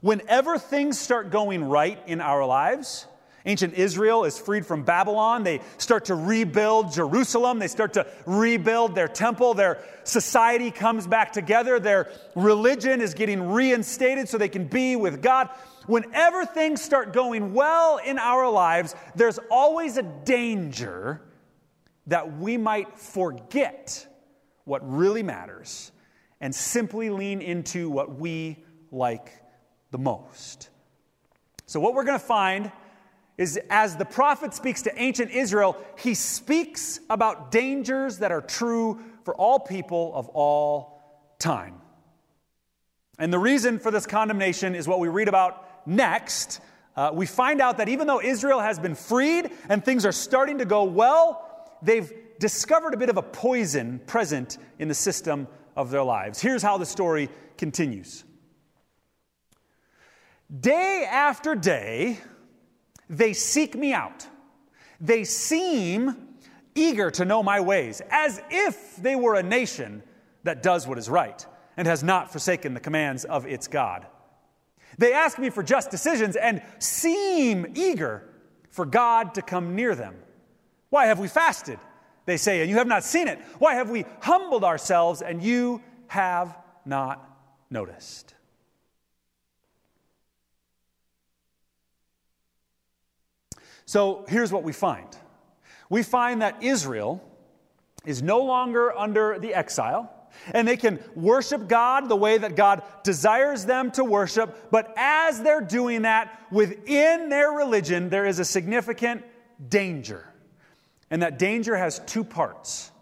whenever 0.00 0.58
things 0.58 0.98
start 0.98 1.30
going 1.30 1.62
right 1.64 2.00
in 2.08 2.20
our 2.20 2.44
lives, 2.44 3.06
Ancient 3.46 3.74
Israel 3.74 4.24
is 4.24 4.38
freed 4.38 4.66
from 4.66 4.82
Babylon. 4.82 5.44
They 5.44 5.60
start 5.78 6.06
to 6.06 6.14
rebuild 6.14 6.92
Jerusalem. 6.92 7.58
They 7.58 7.68
start 7.68 7.92
to 7.94 8.06
rebuild 8.26 8.94
their 8.94 9.08
temple. 9.08 9.54
Their 9.54 9.82
society 10.04 10.70
comes 10.70 11.06
back 11.06 11.32
together. 11.32 11.78
Their 11.78 12.10
religion 12.34 13.00
is 13.00 13.14
getting 13.14 13.50
reinstated 13.50 14.28
so 14.28 14.38
they 14.38 14.48
can 14.48 14.64
be 14.64 14.96
with 14.96 15.22
God. 15.22 15.50
Whenever 15.86 16.44
things 16.44 16.82
start 16.82 17.12
going 17.12 17.54
well 17.54 17.98
in 17.98 18.18
our 18.18 18.50
lives, 18.50 18.94
there's 19.14 19.38
always 19.50 19.96
a 19.96 20.02
danger 20.02 21.22
that 22.08 22.38
we 22.38 22.56
might 22.56 22.98
forget 22.98 24.06
what 24.64 24.86
really 24.90 25.22
matters 25.22 25.92
and 26.40 26.54
simply 26.54 27.10
lean 27.10 27.40
into 27.40 27.88
what 27.88 28.18
we 28.18 28.56
like 28.90 29.32
the 29.90 29.98
most. 29.98 30.70
So, 31.66 31.80
what 31.80 31.94
we're 31.94 32.04
going 32.04 32.18
to 32.18 32.24
find 32.24 32.70
is 33.38 33.58
as 33.70 33.96
the 33.96 34.04
prophet 34.04 34.52
speaks 34.52 34.82
to 34.82 35.00
ancient 35.00 35.30
Israel, 35.30 35.76
he 35.96 36.12
speaks 36.14 37.00
about 37.08 37.50
dangers 37.50 38.18
that 38.18 38.32
are 38.32 38.42
true 38.42 39.00
for 39.24 39.34
all 39.36 39.60
people 39.60 40.12
of 40.14 40.28
all 40.30 41.34
time. 41.38 41.80
And 43.18 43.32
the 43.32 43.38
reason 43.38 43.78
for 43.78 43.90
this 43.90 44.06
condemnation 44.06 44.74
is 44.74 44.86
what 44.86 45.00
we 45.00 45.08
read 45.08 45.28
about 45.28 45.86
next. 45.86 46.60
Uh, 46.96 47.10
we 47.12 47.26
find 47.26 47.60
out 47.60 47.78
that 47.78 47.88
even 47.88 48.06
though 48.06 48.20
Israel 48.20 48.60
has 48.60 48.78
been 48.78 48.94
freed 48.94 49.50
and 49.68 49.84
things 49.84 50.04
are 50.04 50.12
starting 50.12 50.58
to 50.58 50.64
go 50.64 50.84
well, 50.84 51.76
they've 51.80 52.12
discovered 52.40 52.94
a 52.94 52.96
bit 52.96 53.08
of 53.08 53.16
a 53.16 53.22
poison 53.22 54.00
present 54.06 54.58
in 54.78 54.88
the 54.88 54.94
system 54.94 55.46
of 55.76 55.90
their 55.90 56.02
lives. 56.02 56.40
Here's 56.40 56.62
how 56.62 56.76
the 56.76 56.86
story 56.86 57.28
continues 57.56 58.24
Day 60.60 61.06
after 61.08 61.54
day, 61.54 62.18
they 63.08 63.32
seek 63.32 63.74
me 63.74 63.92
out. 63.92 64.26
They 65.00 65.24
seem 65.24 66.28
eager 66.74 67.10
to 67.12 67.24
know 67.24 67.42
my 67.42 67.60
ways, 67.60 68.02
as 68.10 68.40
if 68.50 68.96
they 68.96 69.16
were 69.16 69.34
a 69.34 69.42
nation 69.42 70.02
that 70.44 70.62
does 70.62 70.86
what 70.86 70.98
is 70.98 71.08
right 71.08 71.44
and 71.76 71.86
has 71.86 72.02
not 72.02 72.32
forsaken 72.32 72.74
the 72.74 72.80
commands 72.80 73.24
of 73.24 73.46
its 73.46 73.68
God. 73.68 74.06
They 74.98 75.12
ask 75.12 75.38
me 75.38 75.50
for 75.50 75.62
just 75.62 75.90
decisions 75.90 76.36
and 76.36 76.62
seem 76.78 77.72
eager 77.74 78.28
for 78.70 78.84
God 78.84 79.34
to 79.34 79.42
come 79.42 79.76
near 79.76 79.94
them. 79.94 80.16
Why 80.90 81.06
have 81.06 81.18
we 81.18 81.28
fasted? 81.28 81.78
they 82.28 82.36
say, 82.36 82.60
and 82.60 82.68
you 82.68 82.76
have 82.76 82.86
not 82.86 83.04
seen 83.04 83.26
it. 83.26 83.38
Why 83.58 83.74
have 83.74 83.88
we 83.88 84.04
humbled 84.20 84.62
ourselves 84.62 85.22
and 85.22 85.42
you 85.42 85.82
have 86.08 86.58
not 86.84 87.26
noticed? 87.70 88.34
So 93.88 94.26
here's 94.28 94.52
what 94.52 94.64
we 94.64 94.74
find 94.74 95.08
we 95.88 96.02
find 96.02 96.42
that 96.42 96.62
Israel 96.62 97.24
is 98.04 98.22
no 98.22 98.40
longer 98.40 98.94
under 98.96 99.38
the 99.38 99.54
exile. 99.54 100.12
And 100.52 100.68
they 100.68 100.76
can 100.76 101.02
worship 101.16 101.68
God 101.68 102.10
the 102.10 102.14
way 102.14 102.36
that 102.36 102.54
God 102.54 102.82
desires 103.02 103.64
them 103.64 103.90
to 103.92 104.04
worship. 104.04 104.70
But 104.70 104.92
as 104.96 105.42
they're 105.42 105.62
doing 105.62 106.02
that 106.02 106.38
within 106.52 107.30
their 107.30 107.50
religion, 107.50 108.10
there 108.10 108.26
is 108.26 108.38
a 108.38 108.44
significant 108.44 109.24
danger. 109.70 110.28
And 111.10 111.22
that 111.22 111.38
danger 111.38 111.74
has 111.74 111.98
two 112.00 112.22
parts. 112.22 112.92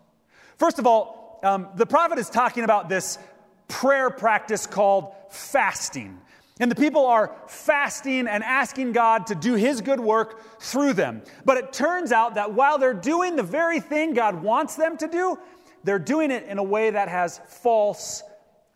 First 0.56 0.78
of 0.78 0.86
all, 0.86 1.40
um, 1.42 1.68
the 1.74 1.84
prophet 1.84 2.18
is 2.18 2.30
talking 2.30 2.62
about 2.62 2.88
this 2.88 3.18
prayer 3.66 4.08
practice 4.08 4.68
called 4.68 5.12
fasting. 5.30 6.20
And 6.58 6.70
the 6.70 6.74
people 6.74 7.04
are 7.04 7.36
fasting 7.48 8.26
and 8.26 8.42
asking 8.42 8.92
God 8.92 9.26
to 9.26 9.34
do 9.34 9.54
His 9.54 9.82
good 9.82 10.00
work 10.00 10.60
through 10.60 10.94
them. 10.94 11.22
But 11.44 11.58
it 11.58 11.72
turns 11.72 12.12
out 12.12 12.34
that 12.36 12.54
while 12.54 12.78
they're 12.78 12.94
doing 12.94 13.36
the 13.36 13.42
very 13.42 13.78
thing 13.78 14.14
God 14.14 14.42
wants 14.42 14.74
them 14.74 14.96
to 14.98 15.06
do, 15.06 15.38
they're 15.84 15.98
doing 15.98 16.30
it 16.30 16.44
in 16.44 16.58
a 16.58 16.62
way 16.62 16.90
that 16.90 17.08
has 17.08 17.40
false 17.46 18.22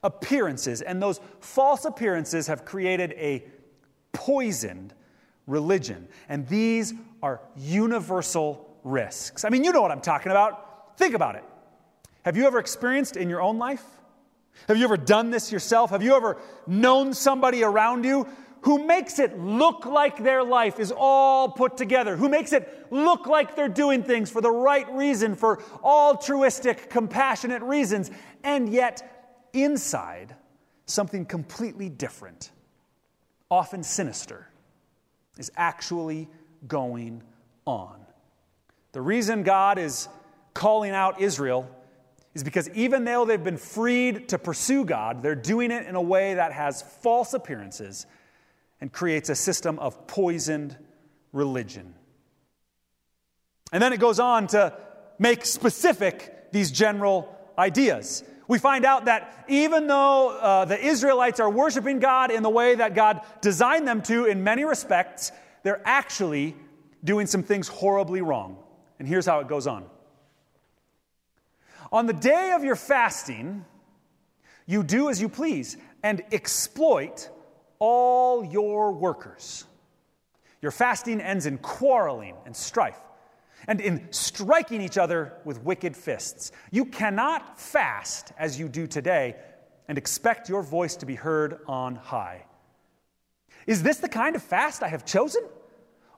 appearances. 0.03 0.83
And 0.83 1.03
those 1.03 1.21
false 1.41 1.87
appearances 1.87 2.47
have 2.49 2.65
created 2.67 3.13
a 3.13 3.45
poisoned 4.13 4.93
religion. 5.47 6.07
And 6.29 6.47
these 6.49 6.93
are 7.23 7.41
universal 7.57 8.79
risks. 8.85 9.45
I 9.45 9.49
mean, 9.49 9.65
you 9.65 9.73
know 9.73 9.83
what 9.83 9.91
I'm 9.91 10.01
talking 10.03 10.31
about. 10.31 10.99
Think 10.99 11.15
about 11.15 11.35
it. 11.35 11.45
Have 12.27 12.37
you 12.37 12.47
ever 12.47 12.59
experienced 12.59 13.17
in 13.17 13.31
your 13.31 13.41
own 13.41 13.59
life? 13.59 13.85
Have 14.69 14.77
you 14.77 14.85
ever 14.85 14.97
done 14.97 15.31
this 15.31 15.51
yourself? 15.51 15.91
Have 15.91 16.03
you 16.03 16.15
ever 16.15 16.37
known 16.67 17.15
somebody 17.15 17.63
around 17.63 18.05
you 18.05 18.27
who 18.63 18.87
makes 18.87 19.19
it 19.19 19.39
look 19.39 19.87
like 19.87 20.23
their 20.23 20.45
life 20.45 20.79
is 20.79 20.93
all 20.95 21.49
put 21.49 21.77
together, 21.77 22.17
who 22.17 22.29
makes 22.29 22.53
it 22.53 22.87
look 22.91 23.27
like 23.27 23.57
they're 23.57 23.69
doing 23.69 24.03
things 24.03 24.31
for 24.31 24.41
the 24.41 24.51
right 24.51 24.91
reason, 24.93 25.35
for 25.35 25.63
altruistic, 25.83 26.91
compassionate 26.91 27.63
reasons, 27.63 28.11
and 28.45 28.69
yet 28.69 29.49
inside, 29.53 30.35
something 30.87 31.25
completely 31.25 31.89
different, 31.89 32.51
often 33.51 33.83
sinister, 33.83 34.47
is 35.39 35.51
actually 35.57 36.29
going 36.69 37.23
on. 37.65 37.99
The 38.93 39.01
reason 39.01 39.43
God 39.43 39.79
is 39.79 40.09
calling 40.53 40.91
out 40.91 41.21
Israel 41.21 41.69
is 42.35 42.45
because 42.45 42.69
even 42.71 43.05
though 43.05 43.25
they've 43.25 43.43
been 43.43 43.57
freed 43.57 44.29
to 44.29 44.39
pursue 44.39 44.85
God, 44.85 45.23
they're 45.23 45.35
doing 45.35 45.71
it 45.71 45.87
in 45.87 45.97
a 45.97 46.03
way 46.03 46.35
that 46.35 46.53
has 46.53 46.83
false 46.83 47.35
appearances 47.35 48.07
and 48.81 48.93
creates 48.93 49.29
a 49.29 49.35
system 49.35 49.79
of 49.79 50.07
poisoned 50.07 50.77
religion. 51.33 51.95
And 53.73 53.83
then 53.83 53.93
it 53.93 54.01
goes 54.01 54.21
on 54.21 54.47
to 54.49 54.77
make 55.19 55.45
specific 55.45 56.53
these 56.53 56.71
general 56.71 57.37
ideas. 57.59 58.25
We 58.49 58.59
find 58.59 58.85
out 58.85 59.05
that 59.05 59.45
even 59.49 59.87
though 59.87 60.37
uh, 60.39 60.65
the 60.65 60.85
Israelites 60.85 61.39
are 61.39 61.51
worshiping 61.51 62.01
God 62.01 62.31
in 62.31 62.43
the 62.43 62.51
way 62.51 62.75
that 62.75 62.95
God 62.95 63.21
designed 63.41 63.87
them 63.87 64.03
to 64.03 64.25
in 64.25 64.43
many 64.43 64.65
respects, 64.65 65.31
they're 65.63 65.83
actually 65.85 66.57
doing 67.05 67.27
some 67.27 67.43
things 67.43 67.69
horribly 67.69 68.23
wrong. 68.23 68.59
And 68.99 69.07
here's 69.07 69.27
how 69.27 69.41
it 69.41 69.49
goes 69.49 69.67
on 69.67 69.85
On 71.93 72.07
the 72.07 72.13
day 72.13 72.53
of 72.55 72.63
your 72.63 72.77
fasting, 72.77 73.65
you 74.67 74.83
do 74.83 75.11
as 75.11 75.21
you 75.21 75.29
please 75.29 75.77
and 76.03 76.23
exploit 76.33 77.29
all 77.79 78.45
your 78.45 78.93
workers. 78.93 79.65
Your 80.63 80.71
fasting 80.71 81.21
ends 81.21 81.47
in 81.47 81.59
quarreling 81.59 82.37
and 82.47 82.55
strife 82.55 82.99
and 83.67 83.81
in 83.81 84.07
striking 84.13 84.81
each 84.81 84.99
other 84.99 85.35
with 85.45 85.63
wicked 85.63 85.97
fists. 85.97 86.53
You 86.71 86.85
cannot 86.85 87.59
fast 87.59 88.33
as 88.39 88.59
you 88.59 88.69
do 88.69 88.87
today 88.87 89.37
and 89.89 89.99
expect 89.99 90.49
your 90.49 90.63
voice 90.63 90.97
to 90.97 91.07
be 91.07 91.15
heard 91.15 91.61
on 91.67 91.97
high. 91.97 92.45
Is 93.67 93.83
this 93.83 93.99
the 93.99 94.09
kind 94.09 94.37
of 94.37 94.43
fast 94.43 94.83
I 94.83 94.89
have 94.89 95.05
chosen? 95.05 95.43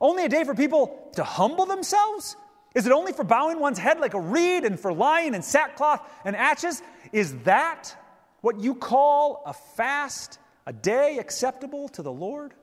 Only 0.01 0.25
a 0.25 0.29
day 0.29 0.45
for 0.45 0.55
people 0.55 1.11
to 1.15 1.25
humble 1.25 1.67
themselves? 1.67 2.37
Is 2.75 2.87
it 2.87 2.93
only 2.93 3.13
for 3.13 3.25
bowing 3.25 3.59
one's 3.59 3.79
head 3.79 4.01
like 4.01 4.15
a 4.15 4.21
reed 4.21 4.65
and 4.65 4.79
for 4.79 4.93
lying 4.93 5.35
in 5.35 5.43
sackcloth 5.43 6.01
and 6.25 6.35
ashes? 6.35 6.83
Is 7.13 7.37
that 7.41 7.95
what 8.41 8.59
you 8.61 8.75
call 8.75 9.43
a 9.47 9.53
fast, 9.53 10.39
a 10.67 10.73
day 10.73 11.19
acceptable 11.19 11.89
to 11.91 12.03
the 12.03 12.13
Lord? 12.13 12.55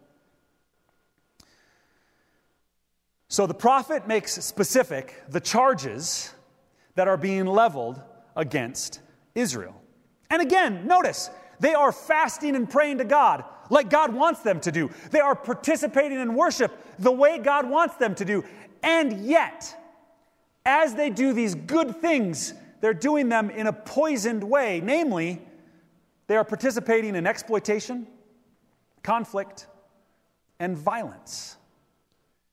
So 3.27 3.45
the 3.45 3.53
prophet 3.53 4.07
makes 4.07 4.43
specific 4.43 5.21
the 5.29 5.39
charges 5.39 6.33
that 6.95 7.07
are 7.07 7.17
being 7.17 7.45
leveled 7.45 8.01
against 8.35 9.01
Israel. 9.35 9.79
And 10.31 10.41
again, 10.41 10.87
notice, 10.87 11.29
they 11.59 11.73
are 11.75 11.91
fasting 11.91 12.55
and 12.55 12.67
praying 12.67 12.97
to 12.97 13.05
God 13.05 13.43
like 13.69 13.89
God 13.89 14.13
wants 14.13 14.41
them 14.41 14.59
to 14.61 14.71
do. 14.71 14.89
They 15.11 15.19
are 15.19 15.35
participating 15.35 16.19
in 16.19 16.33
worship 16.33 16.71
the 16.97 17.11
way 17.11 17.37
God 17.37 17.69
wants 17.69 17.95
them 17.97 18.15
to 18.15 18.25
do. 18.25 18.43
And 18.81 19.25
yet, 19.25 19.75
as 20.65 20.95
they 20.95 21.09
do 21.09 21.33
these 21.33 21.55
good 21.55 21.97
things, 21.97 22.53
they're 22.81 22.93
doing 22.93 23.29
them 23.29 23.49
in 23.49 23.67
a 23.67 23.73
poisoned 23.73 24.43
way. 24.43 24.81
Namely, 24.83 25.41
they 26.27 26.35
are 26.37 26.43
participating 26.43 27.15
in 27.15 27.25
exploitation, 27.25 28.07
conflict, 29.03 29.67
and 30.59 30.77
violence. 30.77 31.57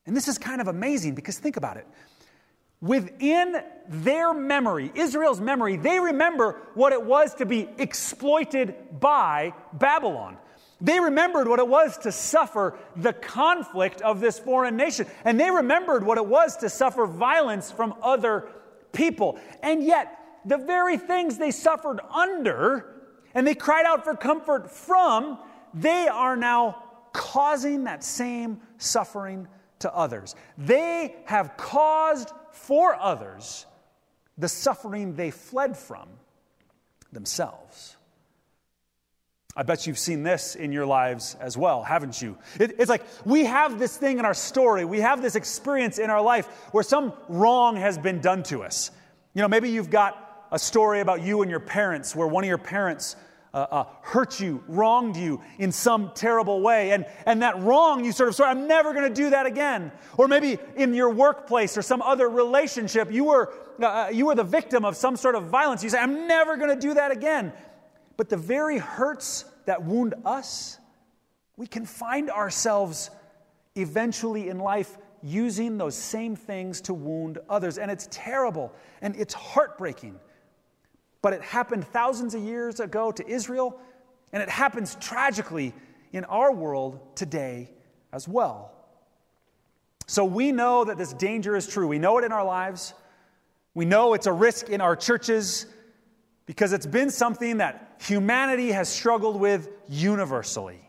And 0.05 0.15
this 0.15 0.27
is 0.27 0.37
kind 0.37 0.61
of 0.61 0.67
amazing 0.67 1.15
because 1.15 1.37
think 1.37 1.57
about 1.57 1.77
it. 1.77 1.87
Within 2.79 3.61
their 3.89 4.33
memory, 4.33 4.91
Israel's 4.95 5.41
memory, 5.41 5.77
they 5.77 5.99
remember 5.99 6.61
what 6.75 6.93
it 6.93 7.03
was 7.03 7.33
to 7.35 7.45
be 7.45 7.67
exploited 7.77 8.75
by 8.99 9.53
Babylon. 9.73 10.37
They 10.79 10.99
remembered 10.99 11.47
what 11.47 11.59
it 11.59 11.67
was 11.67 11.97
to 11.99 12.11
suffer 12.11 12.77
the 12.95 13.13
conflict 13.13 14.01
of 14.01 14.19
this 14.19 14.37
foreign 14.37 14.77
nation. 14.77 15.07
And 15.25 15.39
they 15.39 15.49
remembered 15.49 16.05
what 16.05 16.17
it 16.17 16.25
was 16.25 16.57
to 16.57 16.69
suffer 16.69 17.07
violence 17.07 17.71
from 17.71 17.95
other 18.01 18.47
people. 18.93 19.39
And 19.63 19.83
yet, 19.83 20.13
the 20.45 20.57
very 20.57 20.97
things 20.97 21.37
they 21.37 21.51
suffered 21.51 21.99
under 22.13 22.93
and 23.33 23.45
they 23.45 23.55
cried 23.55 23.85
out 23.85 24.03
for 24.03 24.15
comfort 24.15 24.71
from, 24.71 25.37
they 25.73 26.07
are 26.07 26.35
now 26.35 26.83
causing 27.13 27.83
that 27.83 28.03
same 28.03 28.59
suffering 28.77 29.47
to 29.79 29.93
others. 29.93 30.35
They 30.57 31.15
have 31.25 31.57
caused 31.57 32.31
for 32.51 32.95
others 32.95 33.65
the 34.37 34.47
suffering 34.47 35.15
they 35.15 35.31
fled 35.31 35.77
from 35.77 36.07
themselves. 37.11 37.95
I 39.57 39.63
bet 39.63 39.87
you've 39.87 39.97
seen 39.97 40.21
this 40.21 40.53
in 40.53 40.71
your 40.71 40.85
lives 40.85 41.35
as 41.39 41.57
well, 41.57 41.81
haven't 41.81 42.21
you? 42.21 42.37
It, 42.59 42.75
it's 42.77 42.89
like 42.89 43.03
we 43.25 43.43
have 43.45 43.79
this 43.79 43.97
thing 43.97 44.19
in 44.19 44.25
our 44.25 44.35
story, 44.35 44.85
we 44.85 44.99
have 44.99 45.23
this 45.23 45.35
experience 45.35 45.97
in 45.97 46.11
our 46.11 46.21
life 46.21 46.45
where 46.73 46.83
some 46.83 47.11
wrong 47.27 47.75
has 47.75 47.97
been 47.97 48.21
done 48.21 48.43
to 48.43 48.61
us. 48.61 48.91
You 49.33 49.41
know, 49.41 49.47
maybe 49.47 49.71
you've 49.71 49.89
got 49.89 50.45
a 50.51 50.59
story 50.59 50.99
about 50.99 51.23
you 51.23 51.41
and 51.41 51.49
your 51.49 51.59
parents 51.59 52.15
where 52.15 52.27
one 52.27 52.43
of 52.43 52.47
your 52.47 52.59
parents 52.59 53.15
uh, 53.51 53.65
uh, 53.71 53.83
hurt 54.01 54.39
you, 54.39 54.63
wronged 54.67 55.17
you 55.17 55.41
in 55.57 55.71
some 55.71 56.11
terrible 56.13 56.61
way. 56.61 56.91
And, 56.91 57.07
and 57.25 57.41
that 57.41 57.59
wrong, 57.59 58.05
you 58.05 58.11
sort 58.11 58.29
of 58.29 58.35
say, 58.35 58.43
I'm 58.43 58.67
never 58.67 58.93
going 58.93 59.11
to 59.11 59.13
do 59.13 59.31
that 59.31 59.47
again. 59.47 59.91
Or 60.17 60.27
maybe 60.27 60.59
in 60.75 60.93
your 60.93 61.09
workplace 61.09 61.75
or 61.75 61.81
some 61.81 62.03
other 62.03 62.29
relationship, 62.29 63.11
you 63.11 63.23
were, 63.23 63.51
uh, 63.81 63.85
uh, 63.85 64.09
you 64.13 64.27
were 64.27 64.35
the 64.35 64.43
victim 64.43 64.85
of 64.85 64.95
some 64.95 65.15
sort 65.15 65.33
of 65.33 65.45
violence. 65.45 65.83
You 65.83 65.89
say, 65.89 65.97
I'm 65.97 66.27
never 66.27 66.57
going 66.57 66.69
to 66.69 66.79
do 66.79 66.93
that 66.93 67.09
again. 67.09 67.51
But 68.17 68.29
the 68.29 68.37
very 68.37 68.79
hurts 68.79 69.45
that 69.65 69.83
wound 69.83 70.15
us, 70.25 70.79
we 71.55 71.67
can 71.67 71.85
find 71.85 72.29
ourselves 72.29 73.11
eventually 73.75 74.49
in 74.49 74.59
life 74.59 74.97
using 75.21 75.77
those 75.77 75.95
same 75.95 76.35
things 76.35 76.81
to 76.81 76.93
wound 76.93 77.37
others. 77.49 77.77
And 77.77 77.91
it's 77.91 78.07
terrible 78.11 78.73
and 79.01 79.15
it's 79.15 79.33
heartbreaking. 79.33 80.19
But 81.21 81.33
it 81.33 81.41
happened 81.41 81.85
thousands 81.85 82.33
of 82.33 82.41
years 82.41 82.79
ago 82.79 83.11
to 83.11 83.27
Israel, 83.27 83.79
and 84.31 84.41
it 84.41 84.49
happens 84.49 84.95
tragically 84.99 85.73
in 86.13 86.25
our 86.25 86.53
world 86.53 87.15
today 87.15 87.69
as 88.13 88.27
well. 88.27 88.71
So 90.05 90.23
we 90.23 90.51
know 90.51 90.85
that 90.85 90.97
this 90.97 91.13
danger 91.13 91.55
is 91.55 91.67
true. 91.67 91.87
We 91.87 91.99
know 91.99 92.17
it 92.17 92.23
in 92.23 92.31
our 92.31 92.45
lives. 92.45 92.93
We 93.73 93.85
know 93.85 94.13
it's 94.13 94.27
a 94.27 94.31
risk 94.31 94.69
in 94.69 94.79
our 94.79 94.95
churches 94.95 95.65
because 96.47 96.73
it's 96.73 96.87
been 96.87 97.11
something 97.11 97.57
that 97.57 97.97
humanity 98.01 98.71
has 98.71 98.89
struggled 98.89 99.39
with 99.39 99.69
universally. 99.87 100.79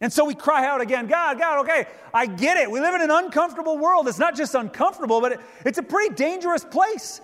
And 0.00 0.12
so 0.12 0.24
we 0.24 0.34
cry 0.34 0.66
out 0.66 0.80
again, 0.80 1.06
God, 1.06 1.38
God, 1.38 1.60
okay, 1.60 1.86
I 2.12 2.26
get 2.26 2.56
it. 2.56 2.70
We 2.70 2.80
live 2.80 2.94
in 2.96 3.02
an 3.02 3.10
uncomfortable 3.10 3.78
world. 3.78 4.08
It's 4.08 4.18
not 4.18 4.34
just 4.34 4.54
uncomfortable, 4.54 5.20
but 5.20 5.32
it, 5.32 5.40
it's 5.64 5.78
a 5.78 5.82
pretty 5.82 6.14
dangerous 6.14 6.64
place. 6.64 7.20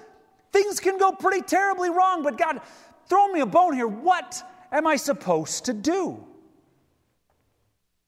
Things 0.52 0.80
can 0.80 0.98
go 0.98 1.12
pretty 1.12 1.42
terribly 1.42 1.90
wrong, 1.90 2.22
but 2.22 2.38
God, 2.38 2.60
throw 3.08 3.28
me 3.28 3.40
a 3.40 3.46
bone 3.46 3.74
here. 3.74 3.88
What 3.88 4.42
am 4.70 4.86
I 4.86 4.96
supposed 4.96 5.66
to 5.66 5.72
do? 5.72 6.24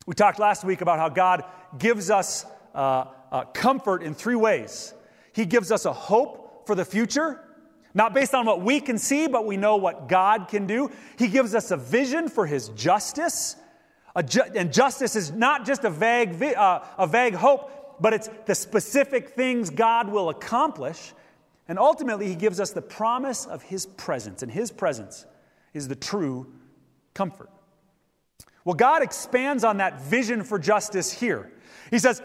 We 0.06 0.14
talked 0.14 0.38
last 0.38 0.64
week 0.64 0.82
about 0.82 0.98
how 0.98 1.08
God 1.08 1.44
gives 1.78 2.10
us 2.10 2.44
uh, 2.74 3.06
uh, 3.32 3.44
comfort 3.46 4.02
in 4.02 4.14
three 4.14 4.34
ways. 4.34 4.94
He 5.32 5.46
gives 5.46 5.72
us 5.72 5.84
a 5.84 5.92
hope 5.92 6.66
for 6.66 6.74
the 6.74 6.84
future, 6.84 7.40
not 7.94 8.12
based 8.12 8.34
on 8.34 8.44
what 8.44 8.60
we 8.60 8.80
can 8.80 8.98
see, 8.98 9.28
but 9.28 9.46
we 9.46 9.56
know 9.56 9.76
what 9.76 10.08
God 10.08 10.48
can 10.48 10.66
do. 10.66 10.90
He 11.16 11.28
gives 11.28 11.54
us 11.54 11.70
a 11.70 11.76
vision 11.76 12.28
for 12.28 12.44
His 12.46 12.68
justice. 12.70 13.56
Ju- 14.26 14.42
and 14.54 14.72
justice 14.72 15.16
is 15.16 15.32
not 15.32 15.64
just 15.64 15.84
a 15.84 15.90
vague, 15.90 16.32
vi- 16.32 16.54
uh, 16.54 16.84
a 16.98 17.06
vague 17.06 17.34
hope, 17.34 17.96
but 18.00 18.12
it's 18.12 18.28
the 18.46 18.54
specific 18.54 19.30
things 19.30 19.70
God 19.70 20.08
will 20.08 20.28
accomplish. 20.28 21.12
And 21.68 21.78
ultimately, 21.78 22.28
he 22.28 22.34
gives 22.34 22.60
us 22.60 22.72
the 22.72 22.82
promise 22.82 23.46
of 23.46 23.62
his 23.62 23.86
presence, 23.86 24.42
and 24.42 24.52
his 24.52 24.70
presence 24.70 25.24
is 25.72 25.88
the 25.88 25.94
true 25.94 26.52
comfort. 27.14 27.48
Well, 28.64 28.74
God 28.74 29.02
expands 29.02 29.64
on 29.64 29.78
that 29.78 30.00
vision 30.02 30.42
for 30.42 30.58
justice 30.58 31.12
here. 31.12 31.50
He 31.90 31.98
says, 31.98 32.22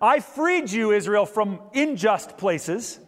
I 0.00 0.20
freed 0.20 0.70
you, 0.70 0.90
Israel, 0.90 1.26
from 1.26 1.60
unjust 1.74 2.36
places, 2.36 2.98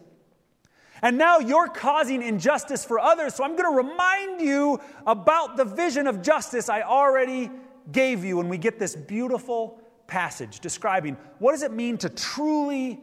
and 1.01 1.17
now 1.17 1.39
you're 1.39 1.67
causing 1.67 2.21
injustice 2.21 2.85
for 2.85 2.99
others, 2.99 3.35
so 3.35 3.43
I'm 3.43 3.55
going 3.55 3.71
to 3.71 3.89
remind 3.89 4.41
you 4.41 4.79
about 5.05 5.57
the 5.57 5.65
vision 5.65 6.07
of 6.07 6.21
justice 6.21 6.69
I 6.69 6.81
already 6.81 7.51
gave 7.91 8.23
you. 8.23 8.39
And 8.39 8.49
we 8.49 8.57
get 8.57 8.79
this 8.79 8.95
beautiful 8.95 9.79
passage 10.07 10.59
describing 10.59 11.17
what 11.39 11.51
does 11.51 11.63
it 11.63 11.71
mean 11.71 11.97
to 11.99 12.09
truly 12.09 13.01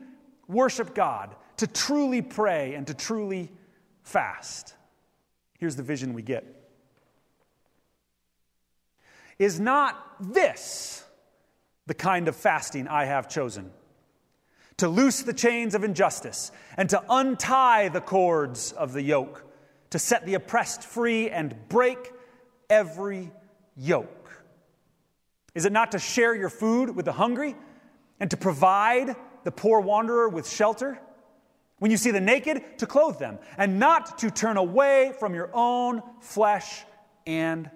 worship 0.49 0.95
God 0.95 1.35
to 1.63 1.67
truly 1.69 2.23
pray 2.23 2.75
and 2.75 2.89
to 2.89 2.95
truly 2.95 3.49
fast. 4.03 4.75
Here's 5.61 5.77
the 5.77 5.83
vision 5.85 6.13
we 6.13 6.23
get 6.23 6.45
Is 9.39 9.61
not 9.61 10.17
this 10.19 11.05
the 11.87 11.95
kind 11.95 12.27
of 12.27 12.35
fasting 12.35 12.89
I 12.89 13.05
have 13.05 13.29
chosen? 13.29 13.71
To 14.79 14.89
loose 14.89 15.23
the 15.23 15.33
chains 15.33 15.75
of 15.75 15.85
injustice 15.85 16.51
and 16.77 16.89
to 16.91 17.03
untie 17.09 17.89
the 17.89 18.01
cords 18.01 18.73
of 18.73 18.93
the 18.93 19.03
yoke, 19.03 19.45
to 19.91 19.99
set 19.99 20.27
the 20.27 20.35
oppressed 20.35 20.83
free 20.83 21.31
and 21.31 21.55
break 21.69 22.13
every 22.69 23.31
yoke. 23.77 24.31
Is 25.55 25.67
it 25.67 25.73
not 25.73 25.93
to 25.93 25.99
share 25.99 26.35
your 26.35 26.49
food 26.49 26.97
with 26.97 27.05
the 27.05 27.13
hungry 27.13 27.55
and 28.19 28.31
to 28.31 28.37
provide 28.37 29.15
the 29.45 29.53
poor 29.53 29.81
wanderer 29.81 30.29
with 30.29 30.49
shelter? 30.49 30.99
When 31.79 31.91
you 31.91 31.97
see 31.97 32.13
the 32.13 32.21
naked, 32.21 32.79
to 32.79 32.87
clothe 32.87 33.19
them, 33.19 33.39
and 33.59 33.79
not 33.79 34.19
to 34.19 34.31
turn 34.31 34.57
away 34.57 35.13
from 35.19 35.35
your 35.35 35.51
own 35.53 36.03
flesh 36.21 36.85
and 37.27 37.69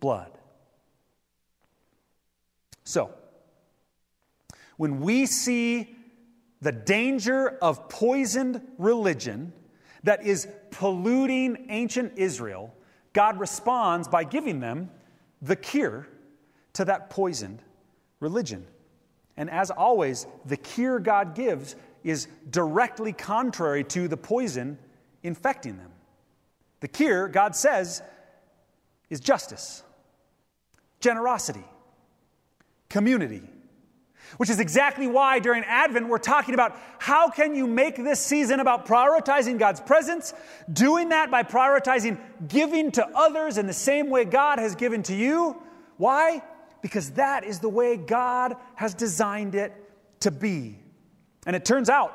blood. 0.00 0.32
So, 2.84 3.14
when 4.76 5.00
we 5.00 5.26
see 5.26 5.94
the 6.62 6.72
danger 6.72 7.58
of 7.60 7.88
poisoned 7.88 8.62
religion 8.78 9.52
that 10.04 10.24
is 10.24 10.48
polluting 10.70 11.66
ancient 11.68 12.14
Israel, 12.16 12.72
God 13.12 13.38
responds 13.38 14.08
by 14.08 14.24
giving 14.24 14.60
them 14.60 14.90
the 15.42 15.56
cure 15.56 16.08
to 16.74 16.84
that 16.84 17.10
poisoned 17.10 17.60
religion. 18.20 18.64
And 19.36 19.50
as 19.50 19.70
always, 19.70 20.26
the 20.46 20.56
cure 20.56 21.00
God 21.00 21.34
gives 21.34 21.74
is 22.04 22.28
directly 22.48 23.12
contrary 23.12 23.84
to 23.84 24.06
the 24.08 24.16
poison 24.16 24.78
infecting 25.22 25.76
them. 25.76 25.90
The 26.80 26.88
cure, 26.88 27.28
God 27.28 27.56
says, 27.56 28.02
is 29.10 29.20
justice, 29.20 29.82
generosity, 31.00 31.64
community. 32.88 33.42
Which 34.38 34.50
is 34.50 34.60
exactly 34.60 35.06
why 35.06 35.38
during 35.38 35.64
Advent 35.64 36.08
we're 36.08 36.18
talking 36.18 36.54
about 36.54 36.78
how 36.98 37.30
can 37.30 37.54
you 37.54 37.66
make 37.66 37.96
this 37.96 38.20
season 38.20 38.60
about 38.60 38.86
prioritizing 38.86 39.58
God's 39.58 39.80
presence, 39.80 40.32
doing 40.72 41.10
that 41.10 41.30
by 41.30 41.42
prioritizing 41.42 42.18
giving 42.48 42.90
to 42.92 43.06
others 43.14 43.58
in 43.58 43.66
the 43.66 43.72
same 43.72 44.10
way 44.10 44.24
God 44.24 44.58
has 44.58 44.74
given 44.74 45.02
to 45.04 45.14
you. 45.14 45.60
Why? 45.96 46.42
Because 46.80 47.10
that 47.12 47.44
is 47.44 47.60
the 47.60 47.68
way 47.68 47.96
God 47.96 48.56
has 48.74 48.94
designed 48.94 49.54
it 49.54 49.72
to 50.20 50.30
be. 50.30 50.78
And 51.46 51.54
it 51.54 51.64
turns 51.64 51.88
out 51.88 52.14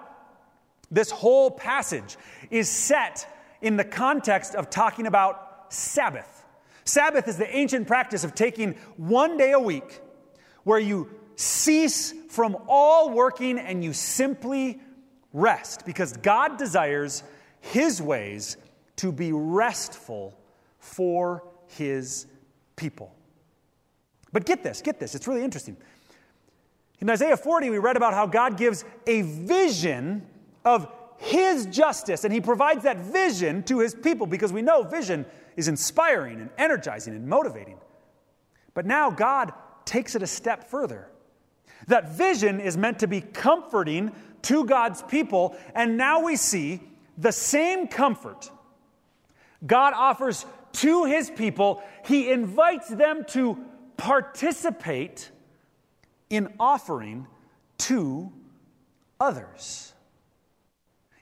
this 0.89 1.11
whole 1.11 1.51
passage 1.51 2.17
is 2.49 2.69
set 2.69 3.27
in 3.61 3.77
the 3.77 3.83
context 3.83 4.55
of 4.55 4.69
talking 4.69 5.07
about 5.07 5.73
Sabbath. 5.73 6.45
Sabbath 6.85 7.27
is 7.27 7.37
the 7.37 7.55
ancient 7.55 7.87
practice 7.87 8.23
of 8.23 8.33
taking 8.33 8.73
one 8.95 9.37
day 9.37 9.51
a 9.51 9.59
week 9.59 9.99
where 10.63 10.79
you 10.79 11.09
cease 11.37 12.13
from 12.29 12.57
all 12.67 13.11
working 13.11 13.59
and 13.59 13.83
you 13.83 13.93
simply 13.93 14.79
rest 15.31 15.85
because 15.85 16.17
God 16.17 16.57
desires 16.57 17.23
His 17.61 18.01
ways 18.01 18.57
to 18.97 19.11
be 19.11 19.31
restful 19.31 20.37
for 20.79 21.43
His 21.67 22.25
people. 22.75 23.13
But 24.33 24.45
get 24.45 24.63
this, 24.63 24.81
get 24.81 24.99
this, 24.99 25.15
it's 25.15 25.27
really 25.27 25.43
interesting. 25.43 25.77
In 26.99 27.09
Isaiah 27.09 27.37
40, 27.37 27.69
we 27.69 27.77
read 27.77 27.95
about 27.95 28.13
how 28.13 28.25
God 28.25 28.57
gives 28.57 28.83
a 29.05 29.21
vision 29.21 30.25
of 30.65 30.91
His 31.17 31.67
justice, 31.67 32.23
and 32.23 32.33
He 32.33 32.41
provides 32.41 32.83
that 32.83 32.97
vision 32.97 33.61
to 33.63 33.79
His 33.79 33.93
people 33.93 34.25
because 34.25 34.51
we 34.51 34.63
know 34.63 34.81
vision 34.81 35.25
is 35.55 35.67
inspiring 35.67 36.41
and 36.41 36.49
energizing 36.57 37.13
and 37.13 37.27
motivating. 37.27 37.77
But 38.73 38.87
now 38.87 39.11
God 39.11 39.53
takes 39.85 40.15
it 40.15 40.23
a 40.23 40.27
step 40.27 40.69
further. 40.69 41.07
That 41.87 42.09
vision 42.09 42.59
is 42.59 42.75
meant 42.75 42.99
to 42.99 43.07
be 43.07 43.21
comforting 43.21 44.11
to 44.43 44.65
God's 44.65 45.01
people, 45.03 45.55
and 45.75 45.97
now 45.97 46.23
we 46.23 46.35
see 46.35 46.81
the 47.17 47.31
same 47.31 47.87
comfort 47.87 48.49
God 49.65 49.93
offers 49.95 50.45
to 50.73 51.05
His 51.05 51.29
people. 51.31 51.83
He 52.05 52.31
invites 52.31 52.89
them 52.89 53.25
to 53.29 53.57
participate 53.97 55.31
in 56.29 56.53
offering 56.59 57.25
to 57.79 58.31
others. 59.19 59.93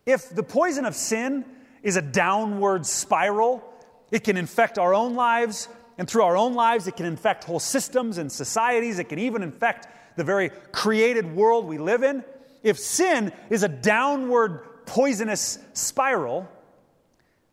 If 0.06 0.30
the 0.30 0.44
poison 0.44 0.86
of 0.86 0.96
sin 0.96 1.46
is 1.82 1.96
a 1.96 2.02
downward 2.02 2.86
spiral, 2.86 3.64
it 4.12 4.24
can 4.24 4.38
infect 4.38 4.78
our 4.78 4.94
own 4.94 5.16
lives, 5.16 5.68
and 5.98 6.08
through 6.08 6.24
our 6.24 6.36
own 6.36 6.54
lives, 6.54 6.88
it 6.88 6.98
can 6.98 7.06
infect 7.06 7.46
whole 7.46 7.60
systems 7.60 8.18
and 8.18 8.32
societies. 8.32 9.00
It 9.00 9.10
can 9.10 9.20
even 9.20 9.42
infect 9.42 9.88
the 10.16 10.24
very 10.24 10.50
created 10.72 11.36
world 11.36 11.66
we 11.66 11.78
live 11.78 12.04
in. 12.04 12.24
If 12.64 12.80
sin 12.80 13.32
is 13.50 13.64
a 13.64 13.68
downward 13.68 14.86
poisonous 14.86 15.60
spiral, 15.74 16.50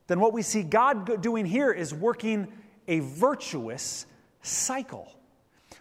then 0.06 0.20
what 0.20 0.32
we 0.32 0.42
see 0.42 0.62
God 0.62 1.22
doing 1.22 1.46
here 1.46 1.70
is 1.70 1.92
working 1.94 2.48
a 2.88 3.00
virtuous 3.00 4.06
cycle 4.42 5.12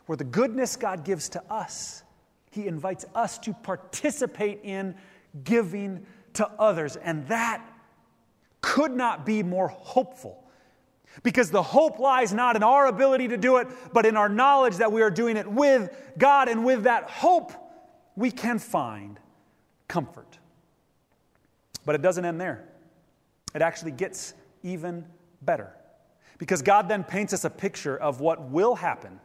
where 0.06 0.16
the 0.16 0.24
goodness 0.24 0.76
God 0.76 1.04
gives 1.04 1.30
to 1.30 1.44
us, 1.52 2.04
He 2.52 2.68
invites 2.68 3.06
us 3.16 3.38
to 3.40 3.54
participate 3.54 4.60
in 4.64 4.96
giving 5.44 6.06
to 6.34 6.48
others. 6.60 6.96
And 6.96 7.28
that 7.28 7.66
could 8.62 8.92
not 8.92 9.26
be 9.26 9.44
more 9.44 9.68
hopeful 9.68 10.41
because 11.24 11.52
the 11.52 11.62
hope 11.62 12.00
lies 12.00 12.34
not 12.34 12.56
in 12.56 12.64
our 12.64 12.88
ability 12.88 13.30
to 13.30 13.38
do 13.38 13.58
it, 13.58 13.68
but 13.94 14.06
in 14.06 14.18
our 14.18 14.30
knowledge 14.30 14.78
that 14.78 14.92
we 14.92 15.02
are 15.02 15.12
doing 15.12 15.38
it 15.38 15.48
with 15.48 15.90
God. 16.18 16.48
And 16.48 16.66
with 16.66 16.84
that 16.84 17.10
hope, 17.10 17.52
we 18.16 18.32
can 18.32 18.60
find 18.60 19.20
comfort. 19.88 20.40
But 21.86 21.96
it 21.96 22.02
doesn't 22.02 22.24
end 22.24 22.40
there, 22.40 22.68
it 23.54 23.62
actually 23.62 23.92
gets 23.92 24.34
even 24.64 25.06
better. 25.42 25.74
Because 26.38 26.64
God 26.64 26.90
then 26.90 27.04
paints 27.04 27.34
us 27.34 27.46
a 27.46 27.52
picture 27.52 27.96
of 27.96 28.20
what 28.20 28.50
will 28.50 28.74
happen 28.74 29.20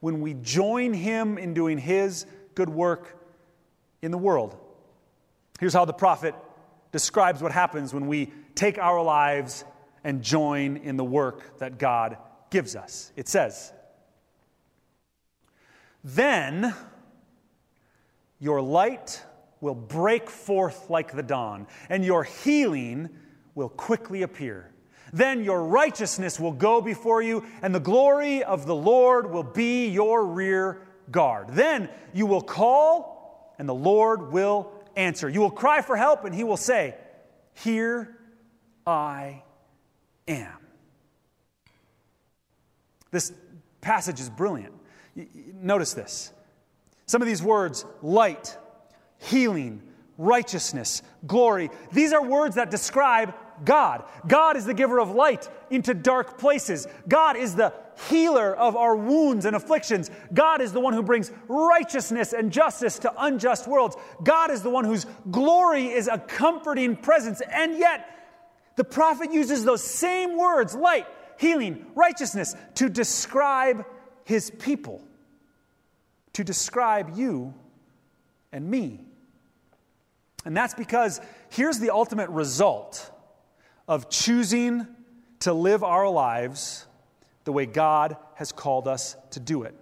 when 0.00 0.22
we 0.22 0.34
join 0.34 0.94
Him 0.94 1.36
in 1.36 1.52
doing 1.52 1.76
His 1.76 2.24
good 2.54 2.70
work 2.70 3.18
in 4.00 4.10
the 4.10 4.18
world. 4.18 4.56
Here's 5.58 5.74
how 5.74 5.84
the 5.84 5.92
prophet 5.92 6.34
describes 6.92 7.42
what 7.42 7.52
happens 7.52 7.92
when 7.92 8.06
we 8.06 8.32
take 8.54 8.78
our 8.78 9.02
lives 9.02 9.64
and 10.04 10.22
join 10.22 10.76
in 10.78 10.96
the 10.96 11.04
work 11.04 11.58
that 11.58 11.78
God 11.78 12.16
gives 12.50 12.76
us. 12.76 13.12
It 13.16 13.28
says, 13.28 13.72
Then 16.02 16.74
your 18.38 18.60
light 18.60 19.22
will 19.60 19.74
break 19.74 20.30
forth 20.30 20.88
like 20.88 21.12
the 21.12 21.22
dawn, 21.22 21.66
and 21.88 22.04
your 22.04 22.24
healing 22.24 23.10
will 23.54 23.68
quickly 23.68 24.22
appear. 24.22 24.72
Then 25.12 25.44
your 25.44 25.64
righteousness 25.64 26.38
will 26.38 26.52
go 26.52 26.80
before 26.80 27.20
you, 27.20 27.44
and 27.62 27.74
the 27.74 27.80
glory 27.80 28.42
of 28.42 28.66
the 28.66 28.74
Lord 28.74 29.30
will 29.30 29.42
be 29.42 29.88
your 29.88 30.24
rear 30.24 30.86
guard. 31.10 31.48
Then 31.50 31.88
you 32.14 32.26
will 32.26 32.42
call, 32.42 33.54
and 33.58 33.68
the 33.68 33.74
Lord 33.74 34.32
will 34.32 34.72
answer. 34.96 35.28
You 35.28 35.40
will 35.40 35.50
cry 35.50 35.82
for 35.82 35.96
help, 35.96 36.24
and 36.24 36.34
he 36.34 36.44
will 36.44 36.56
say, 36.56 36.94
Here 37.54 38.16
I 38.86 39.42
am. 40.30 40.56
This 43.10 43.32
passage 43.80 44.20
is 44.20 44.30
brilliant. 44.30 44.74
Notice 45.54 45.94
this. 45.94 46.32
Some 47.06 47.22
of 47.22 47.28
these 47.28 47.42
words, 47.42 47.84
light, 48.02 48.56
healing, 49.18 49.82
righteousness, 50.16 51.02
glory, 51.26 51.70
these 51.92 52.12
are 52.12 52.24
words 52.24 52.54
that 52.54 52.70
describe 52.70 53.34
God. 53.64 54.04
God 54.26 54.56
is 54.56 54.64
the 54.64 54.74
giver 54.74 55.00
of 55.00 55.10
light 55.10 55.48
into 55.70 55.92
dark 55.92 56.38
places. 56.38 56.86
God 57.08 57.36
is 57.36 57.54
the 57.54 57.74
healer 58.08 58.54
of 58.54 58.76
our 58.76 58.96
wounds 58.96 59.44
and 59.44 59.54
afflictions. 59.54 60.10
God 60.32 60.60
is 60.60 60.72
the 60.72 60.80
one 60.80 60.94
who 60.94 61.02
brings 61.02 61.30
righteousness 61.48 62.32
and 62.32 62.50
justice 62.50 62.98
to 63.00 63.12
unjust 63.18 63.68
worlds. 63.68 63.96
God 64.22 64.50
is 64.50 64.62
the 64.62 64.70
one 64.70 64.84
whose 64.84 65.06
glory 65.30 65.86
is 65.86 66.08
a 66.08 66.18
comforting 66.18 66.96
presence. 66.96 67.42
And 67.52 67.76
yet, 67.78 68.19
the 68.76 68.84
prophet 68.84 69.32
uses 69.32 69.64
those 69.64 69.82
same 69.82 70.36
words, 70.36 70.74
light, 70.74 71.06
healing, 71.38 71.86
righteousness, 71.94 72.54
to 72.76 72.88
describe 72.88 73.84
his 74.24 74.50
people, 74.50 75.02
to 76.34 76.44
describe 76.44 77.16
you 77.16 77.54
and 78.52 78.68
me. 78.68 79.00
And 80.44 80.56
that's 80.56 80.74
because 80.74 81.20
here's 81.50 81.78
the 81.78 81.90
ultimate 81.90 82.30
result 82.30 83.10
of 83.86 84.08
choosing 84.08 84.86
to 85.40 85.52
live 85.52 85.82
our 85.82 86.08
lives 86.08 86.86
the 87.44 87.52
way 87.52 87.66
God 87.66 88.16
has 88.34 88.52
called 88.52 88.86
us 88.86 89.16
to 89.32 89.40
do 89.40 89.64
it. 89.64 89.74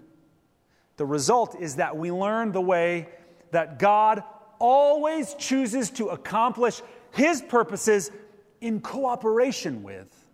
The 0.97 1.07
result 1.07 1.61
is 1.61 1.77
that 1.77 1.97
we 1.97 2.11
learn 2.11 2.53
the 2.53 2.61
way 2.61 3.09
that 3.51 3.79
God 3.79 4.23
always 4.59 5.35
chooses 5.35 5.91
to 5.91 6.09
accomplish 6.09 6.83
His 7.13 7.41
purposes 7.41 8.11
in 8.61 8.81
cooperation 8.81 9.83
with 9.83 10.27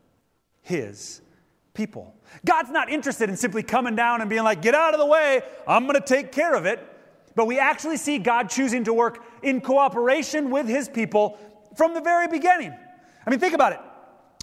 his 0.63 1.21
people. 1.75 2.15
God's 2.45 2.71
not 2.71 2.89
interested 2.89 3.29
in 3.29 3.37
simply 3.37 3.63
coming 3.63 3.97
down 3.97 4.21
and 4.21 4.31
being 4.31 4.45
like, 4.45 4.63
get 4.63 4.75
out 4.75 4.95
of 4.95 5.01
the 5.01 5.07
way, 5.07 5.43
I'm 5.67 5.87
going 5.87 6.01
to 6.01 6.07
take 6.07 6.33
care 6.33 6.55
of 6.55 6.67
it. 6.67 6.81
But 7.35 7.47
we 7.47 7.59
actually 7.59 7.97
see 7.97 8.19
God 8.19 8.49
choosing 8.49 8.85
to 8.85 8.95
work 8.95 9.25
in 9.43 9.61
cooperation 9.61 10.51
with 10.51 10.67
his 10.67 10.89
people 10.89 11.39
from 11.77 11.93
the 11.95 12.01
very 12.01 12.29
beginning. 12.29 12.73
I 13.27 13.31
mean, 13.31 13.41
think 13.41 13.55
about 13.55 13.73
it. 13.73 13.81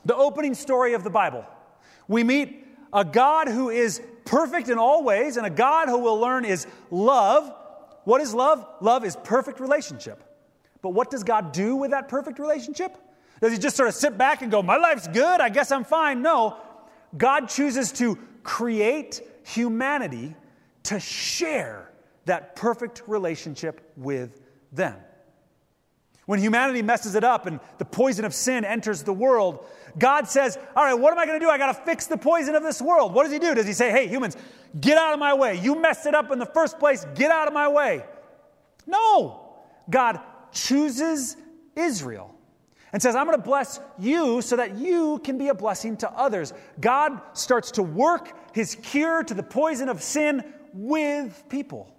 The 0.04 0.16
opening 0.16 0.54
story 0.54 0.94
of 0.94 1.04
the 1.04 1.10
Bible. 1.10 1.46
We 2.08 2.24
meet 2.24 2.68
a 2.92 3.06
God 3.06 3.48
who 3.48 3.70
is 3.70 4.02
perfect 4.26 4.70
in 4.70 4.78
all 4.78 5.04
ways 5.04 5.38
and 5.38 5.46
a 5.46 5.50
God 5.50 5.88
who 5.88 6.00
will 6.00 6.20
learn 6.20 6.44
is 6.44 6.68
love. 6.90 7.54
What 8.04 8.20
is 8.20 8.34
love? 8.34 8.68
Love 8.82 9.06
is 9.06 9.16
perfect 9.24 9.60
relationship. 9.60 10.24
But 10.82 10.90
what 10.90 11.10
does 11.10 11.24
God 11.24 11.52
do 11.52 11.76
with 11.76 11.92
that 11.92 12.10
perfect 12.10 12.40
relationship? 12.40 12.98
Does 13.42 13.52
he 13.52 13.58
just 13.58 13.76
sort 13.76 13.90
of 13.90 13.96
sit 13.96 14.18
back 14.18 14.44
and 14.44 14.52
go, 14.52 14.62
My 14.62 14.78
life's 14.78 15.08
good, 15.08 15.42
I 15.42 15.50
guess 15.50 15.72
I'm 15.72 15.84
fine? 15.84 16.22
No. 16.22 16.58
God 17.18 17.50
chooses 17.50 17.92
to 17.94 18.18
create 18.44 19.22
humanity 19.44 20.36
to 20.84 21.00
share 21.00 21.92
that 22.26 22.56
perfect 22.56 23.02
relationship 23.08 23.92
with 23.98 24.40
them. 24.72 24.96
When 26.28 26.40
humanity 26.40 26.82
messes 26.82 27.16
it 27.16 27.24
up 27.24 27.48
and 27.48 27.60
the 27.78 27.84
poison 27.84 28.26
of 28.26 28.34
sin 28.34 28.64
enters 28.64 29.04
the 29.04 29.12
world, 29.12 29.66
God 29.98 30.28
says, 30.28 30.58
All 30.76 30.84
right, 30.84 30.94
what 30.94 31.12
am 31.12 31.20
I 31.20 31.26
going 31.26 31.40
to 31.40 31.46
do? 31.46 31.50
I 31.50 31.58
got 31.58 31.76
to 31.76 31.82
fix 31.84 32.06
the 32.06 32.18
poison 32.18 32.56
of 32.56 32.62
this 32.62 32.80
world. 32.80 33.14
What 33.14 33.24
does 33.24 33.34
He 33.34 33.40
do? 33.40 33.56
Does 33.56 33.66
He 33.66 33.74
say, 33.74 33.90
Hey, 33.90 34.08
humans, 34.08 34.38
get 34.80 34.98
out 34.98 35.14
of 35.14 35.20
my 35.20 35.34
way? 35.34 35.60
You 35.60 35.82
messed 35.82 36.06
it 36.06 36.14
up 36.14 36.32
in 36.32 36.38
the 36.38 36.46
first 36.46 36.78
place. 36.80 37.06
Get 37.16 37.32
out 37.32 37.48
of 37.48 37.54
my 37.54 37.68
way. 37.68 38.06
No. 38.86 39.50
God 39.90 40.20
chooses 40.54 41.36
Israel 41.76 42.36
and 42.94 43.02
says, 43.02 43.16
I'm 43.16 43.26
going 43.26 43.38
to 43.38 43.44
bless 43.44 43.80
you 43.98 44.42
so 44.42 44.58
that 44.58 44.78
you 44.78 45.20
can 45.24 45.38
be 45.38 45.48
a 45.48 45.54
blessing 45.54 45.98
to 45.98 46.12
others. 46.12 46.54
God 46.80 47.22
starts 47.34 47.72
to 47.72 47.84
work 47.84 48.34
his 48.54 48.76
cure 48.76 49.24
to 49.24 49.34
the 49.34 49.44
poison 49.44 49.90
of 49.90 50.02
sin 50.02 50.44
with 50.74 51.44
people. 51.50 51.96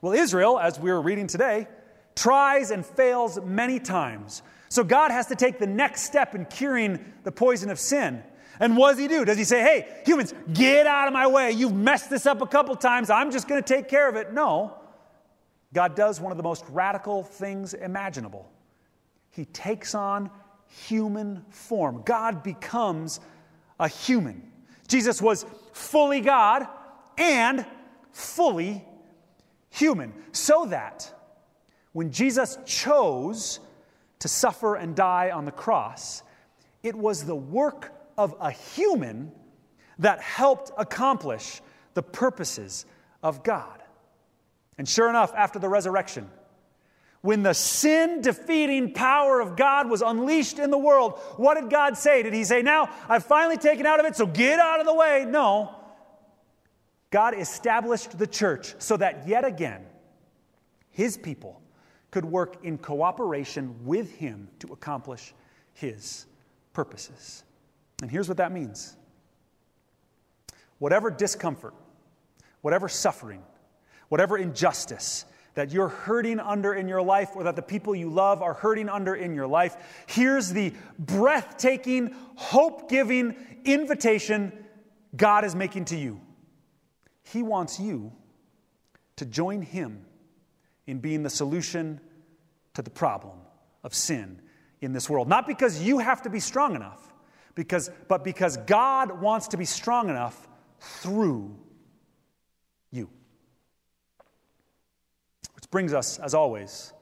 Well, 0.00 0.12
Israel, 0.12 0.58
as 0.58 0.78
we 0.78 0.90
were 0.90 1.00
reading 1.00 1.26
today, 1.26 1.68
tries 2.14 2.70
and 2.70 2.84
fails 2.84 3.40
many 3.40 3.78
times. 3.78 4.42
So 4.68 4.84
God 4.84 5.10
has 5.10 5.26
to 5.28 5.36
take 5.36 5.58
the 5.58 5.66
next 5.66 6.02
step 6.02 6.34
in 6.34 6.44
curing 6.44 6.98
the 7.24 7.32
poison 7.32 7.70
of 7.70 7.78
sin. 7.78 8.22
And 8.60 8.76
what 8.76 8.90
does 8.90 8.98
he 8.98 9.08
do? 9.08 9.24
Does 9.24 9.38
he 9.38 9.44
say, 9.44 9.62
hey, 9.62 10.02
humans, 10.04 10.34
get 10.52 10.86
out 10.86 11.06
of 11.06 11.14
my 11.14 11.28
way. 11.28 11.52
You've 11.52 11.74
messed 11.74 12.10
this 12.10 12.26
up 12.26 12.42
a 12.42 12.46
couple 12.46 12.74
times. 12.74 13.08
I'm 13.08 13.30
just 13.30 13.46
going 13.46 13.62
to 13.62 13.74
take 13.74 13.88
care 13.88 14.08
of 14.08 14.16
it? 14.16 14.32
No. 14.32 14.74
God 15.72 15.94
does 15.94 16.20
one 16.20 16.32
of 16.32 16.36
the 16.36 16.42
most 16.42 16.64
radical 16.70 17.22
things 17.22 17.74
imaginable. 17.74 18.50
He 19.30 19.44
takes 19.44 19.94
on 19.94 20.30
human 20.86 21.44
form. 21.50 22.02
God 22.04 22.42
becomes 22.42 23.20
a 23.78 23.88
human. 23.88 24.52
Jesus 24.88 25.22
was 25.22 25.46
fully 25.72 26.20
God 26.20 26.66
and 27.16 27.64
fully 28.12 28.84
human, 29.70 30.12
so 30.32 30.66
that 30.66 31.12
when 31.92 32.10
Jesus 32.10 32.58
chose 32.64 33.60
to 34.18 34.28
suffer 34.28 34.74
and 34.74 34.96
die 34.96 35.30
on 35.30 35.44
the 35.44 35.52
cross, 35.52 36.22
it 36.82 36.94
was 36.94 37.24
the 37.24 37.36
work 37.36 37.92
of 38.16 38.34
a 38.40 38.50
human 38.50 39.30
that 39.98 40.20
helped 40.20 40.70
accomplish 40.76 41.60
the 41.94 42.02
purposes 42.02 42.86
of 43.22 43.42
God. 43.42 43.82
And 44.76 44.88
sure 44.88 45.08
enough, 45.08 45.32
after 45.34 45.58
the 45.58 45.68
resurrection, 45.68 46.30
when 47.20 47.42
the 47.42 47.52
sin 47.52 48.20
defeating 48.20 48.92
power 48.92 49.40
of 49.40 49.56
God 49.56 49.90
was 49.90 50.02
unleashed 50.02 50.58
in 50.58 50.70
the 50.70 50.78
world, 50.78 51.18
what 51.36 51.60
did 51.60 51.70
God 51.70 51.96
say? 51.96 52.22
Did 52.22 52.32
He 52.32 52.44
say, 52.44 52.62
Now 52.62 52.90
I've 53.08 53.24
finally 53.24 53.56
taken 53.56 53.86
out 53.86 54.00
of 54.00 54.06
it, 54.06 54.16
so 54.16 54.26
get 54.26 54.58
out 54.58 54.80
of 54.80 54.86
the 54.86 54.94
way? 54.94 55.26
No. 55.28 55.74
God 57.10 57.34
established 57.34 58.18
the 58.18 58.26
church 58.26 58.74
so 58.78 58.96
that 58.96 59.26
yet 59.26 59.44
again, 59.44 59.84
His 60.90 61.16
people 61.16 61.60
could 62.10 62.24
work 62.24 62.64
in 62.64 62.78
cooperation 62.78 63.74
with 63.84 64.14
Him 64.16 64.48
to 64.60 64.72
accomplish 64.72 65.34
His 65.74 66.26
purposes. 66.72 67.42
And 68.02 68.10
here's 68.10 68.28
what 68.28 68.36
that 68.36 68.52
means 68.52 68.96
whatever 70.78 71.10
discomfort, 71.10 71.74
whatever 72.60 72.88
suffering, 72.88 73.42
whatever 74.08 74.38
injustice, 74.38 75.24
that 75.58 75.72
you're 75.72 75.88
hurting 75.88 76.38
under 76.38 76.72
in 76.72 76.86
your 76.86 77.02
life 77.02 77.30
or 77.34 77.42
that 77.42 77.56
the 77.56 77.62
people 77.62 77.92
you 77.92 78.08
love 78.08 78.42
are 78.42 78.54
hurting 78.54 78.88
under 78.88 79.16
in 79.16 79.34
your 79.34 79.48
life, 79.48 79.76
here's 80.06 80.50
the 80.50 80.72
breathtaking, 81.00 82.14
hope 82.36 82.88
giving 82.88 83.34
invitation 83.64 84.52
God 85.16 85.44
is 85.44 85.56
making 85.56 85.86
to 85.86 85.96
you. 85.96 86.20
He 87.24 87.42
wants 87.42 87.80
you 87.80 88.12
to 89.16 89.26
join 89.26 89.62
Him 89.62 90.06
in 90.86 91.00
being 91.00 91.24
the 91.24 91.30
solution 91.30 92.00
to 92.74 92.82
the 92.82 92.90
problem 92.90 93.38
of 93.82 93.92
sin 93.94 94.40
in 94.80 94.92
this 94.92 95.10
world. 95.10 95.26
Not 95.26 95.48
because 95.48 95.82
you 95.82 95.98
have 95.98 96.22
to 96.22 96.30
be 96.30 96.38
strong 96.38 96.76
enough, 96.76 97.12
because, 97.56 97.90
but 98.06 98.22
because 98.22 98.56
God 98.58 99.20
wants 99.20 99.48
to 99.48 99.56
be 99.56 99.64
strong 99.64 100.08
enough 100.08 100.46
through 100.78 101.58
you 102.92 103.10
brings 105.70 105.92
us, 105.92 106.18
as 106.18 106.34
always, 106.34 106.92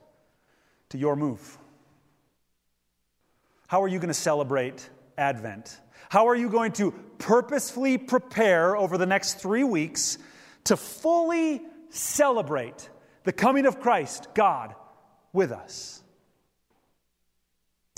to 0.89 0.97
your 0.97 1.15
move. 1.15 1.57
How 3.67 3.83
are 3.83 3.87
you 3.87 3.99
going 3.99 4.07
to 4.09 4.13
celebrate 4.13 4.89
Advent? 5.17 5.79
How 6.09 6.27
are 6.27 6.35
you 6.35 6.49
going 6.49 6.71
to 6.73 6.91
purposefully 7.17 7.97
prepare 7.97 8.77
over 8.77 8.97
the 8.97 9.05
next 9.05 9.35
three 9.39 9.63
weeks 9.63 10.17
to 10.65 10.77
fully 10.77 11.61
celebrate 11.89 12.89
the 13.23 13.33
coming 13.33 13.65
of 13.65 13.79
Christ, 13.79 14.27
God, 14.33 14.73
with 15.33 15.51
us? 15.51 16.01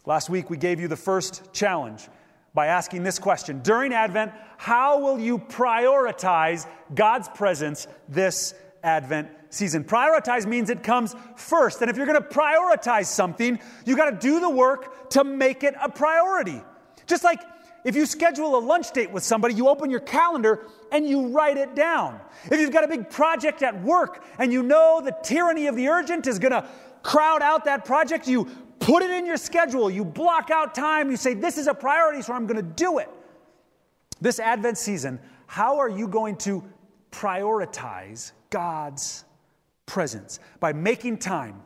Last 0.06 0.30
week, 0.30 0.50
we 0.50 0.58
gave 0.58 0.80
you 0.80 0.88
the 0.88 0.96
first 0.96 1.54
challenge 1.54 2.08
by 2.54 2.68
asking 2.68 3.04
this 3.04 3.20
question 3.20 3.62
During 3.62 3.94
Advent, 3.94 4.32
how 4.58 5.02
will 5.02 5.20
you 5.20 5.38
prioritize 5.38 6.68
God's 6.94 7.30
presence 7.30 7.88
this 8.08 8.56
Advent 8.84 9.30
season. 9.50 9.84
Prioritize 9.84 10.46
means 10.46 10.70
it 10.70 10.84
comes 10.84 11.16
first. 11.36 11.82
And 11.82 11.90
if 11.90 11.98
you're 11.98 12.06
going 12.06 12.22
to 12.22 12.28
prioritize 12.28 13.06
something, 13.06 13.60
you 13.86 13.96
got 13.96 14.10
to 14.10 14.18
do 14.18 14.40
the 14.40 14.50
work 14.50 15.10
to 15.12 15.24
make 15.24 15.64
it 15.64 15.76
a 15.82 15.90
priority. 15.90 16.62
Just 17.08 17.24
like 17.24 17.42
if 17.84 17.96
you 17.96 18.06
schedule 18.06 18.58
a 18.58 18.60
lunch 18.60 18.92
date 18.92 19.12
with 19.12 19.24
somebody, 19.24 19.54
you 19.54 19.68
open 19.68 19.90
your 19.90 20.02
calendar 20.02 20.68
and 20.92 21.08
you 21.08 21.28
write 21.30 21.58
it 21.58 21.76
down. 21.76 22.20
If 22.46 22.60
you've 22.60 22.72
got 22.72 22.84
a 22.84 22.88
big 22.88 23.10
project 23.10 23.64
at 23.64 23.82
work 23.82 24.24
and 24.38 24.52
you 24.52 24.64
know 24.64 25.02
the 25.04 25.16
tyranny 25.24 25.68
of 25.68 25.76
the 25.76 25.88
urgent 25.88 26.28
is 26.28 26.40
going 26.40 26.52
to 26.52 26.68
crowd 27.04 27.42
out 27.42 27.66
that 27.66 27.86
project, 27.86 28.28
you 28.28 28.46
put 28.80 29.04
it 29.04 29.12
in 29.12 29.26
your 29.26 29.38
schedule, 29.38 29.90
you 29.90 30.04
block 30.04 30.52
out 30.52 30.76
time, 30.76 31.10
you 31.10 31.18
say, 31.18 31.34
This 31.34 31.58
is 31.58 31.68
a 31.68 31.74
priority, 31.74 32.22
so 32.22 32.34
I'm 32.34 32.48
going 32.48 32.58
to 32.58 32.74
do 32.74 33.00
it. 33.00 33.10
This 34.22 34.40
Advent 34.40 34.78
season, 34.78 35.20
how 35.48 35.78
are 35.78 35.90
you 35.90 36.08
going 36.08 36.36
to 36.38 36.64
prioritize 37.12 38.34
God's 38.50 39.24
presence 39.90 40.40
by 40.60 40.72
making 40.72 41.18
time. 41.18 41.62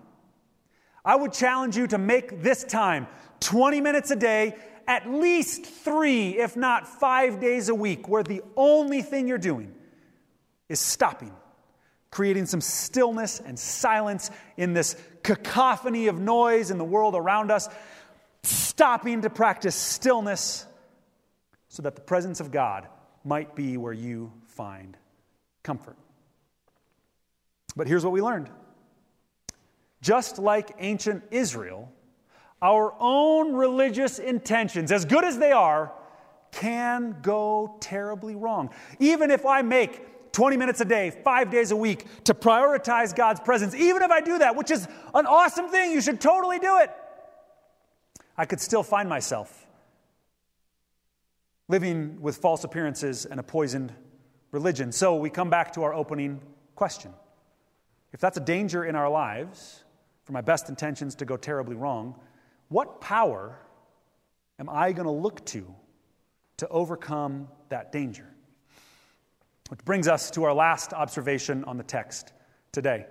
I 1.05 1.15
would 1.15 1.33
challenge 1.33 1.75
you 1.75 1.86
to 1.88 1.97
make 1.97 2.41
this 2.41 2.63
time 2.63 3.07
20 3.41 3.81
minutes 3.81 4.09
a 4.09 4.15
day, 4.15 4.55
at 4.88 5.07
least 5.09 5.65
three, 5.65 6.39
if 6.39 6.55
not 6.55 6.88
five 6.88 7.41
days 7.41 7.67
a 7.67 7.75
week, 7.75 8.07
where 8.07 8.23
the 8.23 8.41
only 8.55 9.01
thing 9.01 9.27
you're 9.27 9.38
doing 9.38 9.75
is 10.69 10.79
stopping, 10.79 11.33
creating 12.09 12.45
some 12.45 12.62
stillness 12.62 13.41
and 13.41 13.59
silence 13.59 14.31
in 14.55 14.73
this 14.73 14.95
cacophony 15.21 16.07
of 16.07 16.19
noise 16.19 16.71
in 16.71 16.77
the 16.77 16.86
world 16.86 17.15
around 17.15 17.51
us, 17.51 17.67
stopping 18.43 19.21
to 19.21 19.29
practice 19.29 19.75
stillness 19.75 20.65
so 21.67 21.81
that 21.81 21.95
the 21.95 22.01
presence 22.01 22.39
of 22.39 22.51
God 22.51 22.88
might 23.25 23.55
be 23.55 23.75
where 23.75 23.93
you 23.93 24.31
find 24.45 24.95
comfort. 25.63 25.97
But 27.75 27.88
here's 27.88 28.03
what 28.03 28.12
we 28.12 28.21
learned 28.21 28.49
just 30.01 30.38
like 30.38 30.75
ancient 30.79 31.23
Israel, 31.31 31.91
our 32.62 32.93
own 32.99 33.53
religious 33.53 34.19
intentions, 34.19 34.91
as 34.91 35.05
good 35.05 35.23
as 35.23 35.38
they 35.38 35.53
are, 35.53 35.93
can 36.51 37.17
go 37.21 37.77
terribly 37.79 38.36
wrong. 38.36 38.69
Even 38.99 39.31
if 39.31 39.45
I 39.45 39.62
make 39.62 40.31
20 40.33 40.57
minutes 40.57 40.81
a 40.81 40.86
day, 40.86 41.09
five 41.23 41.49
days 41.49 41.71
a 41.71 41.75
week 41.75 42.05
to 42.25 42.33
prioritize 42.33 43.15
God's 43.15 43.39
presence, 43.39 43.73
even 43.73 44.01
if 44.01 44.12
I 44.12 44.19
do 44.19 44.39
that, 44.39 44.55
which 44.55 44.71
is 44.71 44.88
an 45.13 45.25
awesome 45.25 45.69
thing, 45.69 45.91
you 45.91 46.01
should 46.01 46.19
totally 46.19 46.59
do 46.59 46.79
it, 46.79 46.91
I 48.38 48.45
could 48.45 48.59
still 48.59 48.83
find 48.83 49.07
myself 49.07 49.65
living 51.69 52.21
with 52.21 52.38
false 52.38 52.63
appearances 52.65 53.25
and 53.25 53.39
a 53.39 53.43
poisoned 53.43 53.93
religion. 54.51 54.91
So 54.91 55.15
we 55.15 55.29
come 55.29 55.49
back 55.49 55.71
to 55.73 55.83
our 55.83 55.93
opening 55.93 56.41
question 56.75 57.13
if 58.13 58.19
that's 58.19 58.38
a 58.38 58.41
danger 58.41 58.86
in 58.86 58.95
our 58.95 59.10
lives, 59.10 59.84
for 60.23 60.32
my 60.32 60.41
best 60.41 60.69
intentions 60.69 61.15
to 61.15 61.26
go 61.26 61.36
terribly 61.36 61.76
wrong, 61.76 62.15
what 62.69 63.02
power 63.02 63.60
am 64.60 64.69
I 64.69 64.93
going 64.93 65.06
to 65.06 65.12
look 65.12 65.43
to 65.47 65.65
to 66.58 66.67
overcome 66.69 67.47
that 67.69 67.91
danger? 67.91 68.28
Which 69.69 69.84
brings 69.84 70.08
us 70.08 70.32
to 70.32 70.43
our 70.43 70.54
last 70.54 70.93
observation 70.93 71.63
on 71.65 71.78
the 71.78 71.84
text 71.84 72.32
today. 72.71 73.08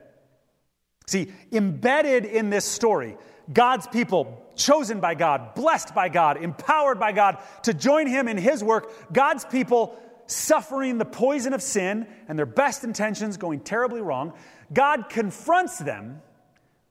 See, 1.06 1.32
embedded 1.50 2.24
in 2.24 2.50
this 2.50 2.64
story, 2.64 3.16
God's 3.52 3.88
people, 3.88 4.52
chosen 4.54 5.00
by 5.00 5.14
God, 5.14 5.54
blessed 5.54 5.94
by 5.94 6.08
God, 6.08 6.36
empowered 6.36 7.00
by 7.00 7.12
God 7.12 7.38
to 7.64 7.74
join 7.74 8.06
Him 8.06 8.28
in 8.28 8.36
His 8.36 8.62
work, 8.62 9.12
God's 9.12 9.44
people 9.44 9.98
suffering 10.26 10.98
the 10.98 11.04
poison 11.04 11.52
of 11.52 11.62
sin 11.62 12.06
and 12.28 12.38
their 12.38 12.46
best 12.46 12.84
intentions 12.84 13.36
going 13.36 13.60
terribly 13.60 14.00
wrong. 14.00 14.32
God 14.72 15.08
confronts 15.08 15.78
them 15.78 16.22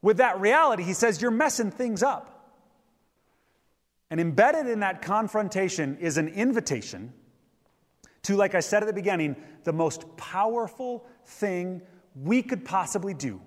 with 0.01 0.17
that 0.17 0.39
reality. 0.39 0.83
He 0.83 0.93
says, 0.93 1.21
You're 1.21 1.31
messing 1.31 1.71
things 1.71 2.03
up. 2.03 2.27
And 4.09 4.19
embedded 4.19 4.67
in 4.67 4.81
that 4.81 5.01
confrontation 5.01 5.97
is 5.99 6.17
an 6.17 6.27
invitation 6.27 7.13
to, 8.23 8.35
like 8.35 8.55
I 8.55 8.59
said 8.59 8.83
at 8.83 8.87
the 8.87 8.93
beginning, 8.93 9.35
the 9.63 9.73
most 9.73 10.17
powerful 10.17 11.05
thing 11.25 11.81
we 12.21 12.41
could 12.41 12.65
possibly 12.65 13.13
do 13.13 13.41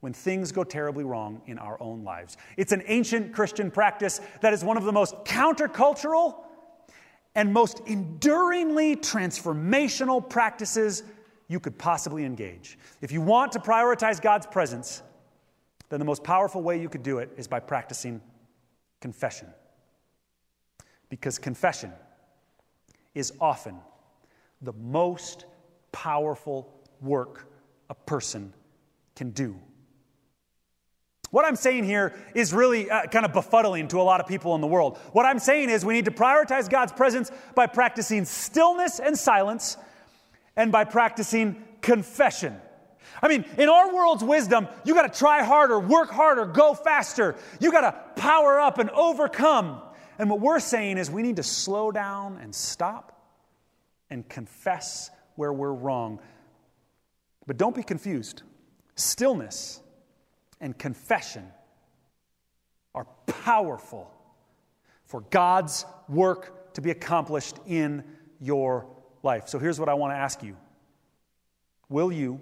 when 0.00 0.14
things 0.14 0.52
go 0.52 0.64
terribly 0.64 1.04
wrong 1.04 1.42
in 1.46 1.58
our 1.58 1.80
own 1.82 2.02
lives. 2.02 2.38
It's 2.56 2.72
an 2.72 2.82
ancient 2.86 3.34
Christian 3.34 3.70
practice 3.70 4.20
that 4.40 4.52
is 4.52 4.64
one 4.64 4.78
of 4.78 4.84
the 4.84 4.92
most 4.92 5.14
countercultural 5.24 6.44
and 7.34 7.52
most 7.52 7.80
enduringly 7.86 8.96
transformational 8.96 10.26
practices 10.28 11.02
you 11.48 11.60
could 11.60 11.78
possibly 11.78 12.24
engage. 12.24 12.78
If 13.00 13.12
you 13.12 13.20
want 13.20 13.52
to 13.52 13.58
prioritize 13.58 14.20
God's 14.20 14.46
presence, 14.46 15.02
then 15.88 15.98
the 15.98 16.04
most 16.04 16.22
powerful 16.22 16.62
way 16.62 16.80
you 16.80 16.88
could 16.88 17.02
do 17.02 17.18
it 17.18 17.30
is 17.36 17.48
by 17.48 17.60
practicing 17.60 18.20
confession. 19.00 19.48
Because 21.08 21.38
confession 21.38 21.92
is 23.14 23.32
often 23.40 23.76
the 24.62 24.72
most 24.74 25.46
powerful 25.92 26.72
work 27.00 27.48
a 27.88 27.94
person 27.94 28.52
can 29.16 29.30
do. 29.30 29.56
What 31.30 31.44
I'm 31.44 31.56
saying 31.56 31.84
here 31.84 32.12
is 32.34 32.52
really 32.52 32.90
uh, 32.90 33.06
kind 33.06 33.24
of 33.24 33.32
befuddling 33.32 33.88
to 33.90 34.00
a 34.00 34.02
lot 34.02 34.20
of 34.20 34.26
people 34.26 34.54
in 34.56 34.60
the 34.60 34.66
world. 34.66 34.98
What 35.12 35.26
I'm 35.26 35.38
saying 35.38 35.70
is 35.70 35.84
we 35.84 35.94
need 35.94 36.06
to 36.06 36.10
prioritize 36.10 36.68
God's 36.68 36.92
presence 36.92 37.30
by 37.54 37.66
practicing 37.66 38.24
stillness 38.24 38.98
and 38.98 39.16
silence 39.16 39.76
and 40.56 40.72
by 40.72 40.84
practicing 40.84 41.62
confession. 41.82 42.56
I 43.22 43.28
mean, 43.28 43.44
in 43.58 43.68
our 43.68 43.94
world's 43.94 44.24
wisdom, 44.24 44.66
you 44.84 44.94
got 44.94 45.12
to 45.12 45.18
try 45.18 45.42
harder, 45.42 45.78
work 45.78 46.10
harder, 46.10 46.46
go 46.46 46.74
faster. 46.74 47.36
You 47.60 47.70
got 47.70 47.82
to 47.82 48.20
power 48.20 48.60
up 48.60 48.78
and 48.78 48.90
overcome. 48.90 49.80
And 50.18 50.28
what 50.30 50.40
we're 50.40 50.60
saying 50.60 50.98
is 50.98 51.10
we 51.10 51.22
need 51.22 51.36
to 51.36 51.42
slow 51.42 51.92
down 51.92 52.38
and 52.42 52.54
stop 52.54 53.20
and 54.10 54.28
confess 54.28 55.10
where 55.36 55.52
we're 55.52 55.72
wrong. 55.72 56.18
But 57.46 57.56
don't 57.56 57.74
be 57.74 57.82
confused. 57.82 58.42
Stillness 58.96 59.80
and 60.60 60.78
confession 60.78 61.46
are 62.94 63.06
powerful 63.26 64.10
for 65.04 65.22
God's 65.30 65.84
work 66.08 66.74
to 66.74 66.80
be 66.80 66.90
accomplished 66.90 67.56
in 67.66 68.04
your 68.40 68.86
life. 69.22 69.48
So 69.48 69.58
here's 69.58 69.80
what 69.80 69.88
I 69.88 69.94
want 69.94 70.12
to 70.12 70.16
ask 70.16 70.42
you 70.42 70.56
Will 71.88 72.12
you 72.12 72.40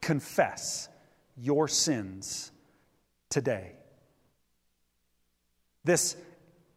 confess 0.00 0.88
your 1.36 1.68
sins 1.68 2.52
today? 3.28 3.72
This 5.84 6.16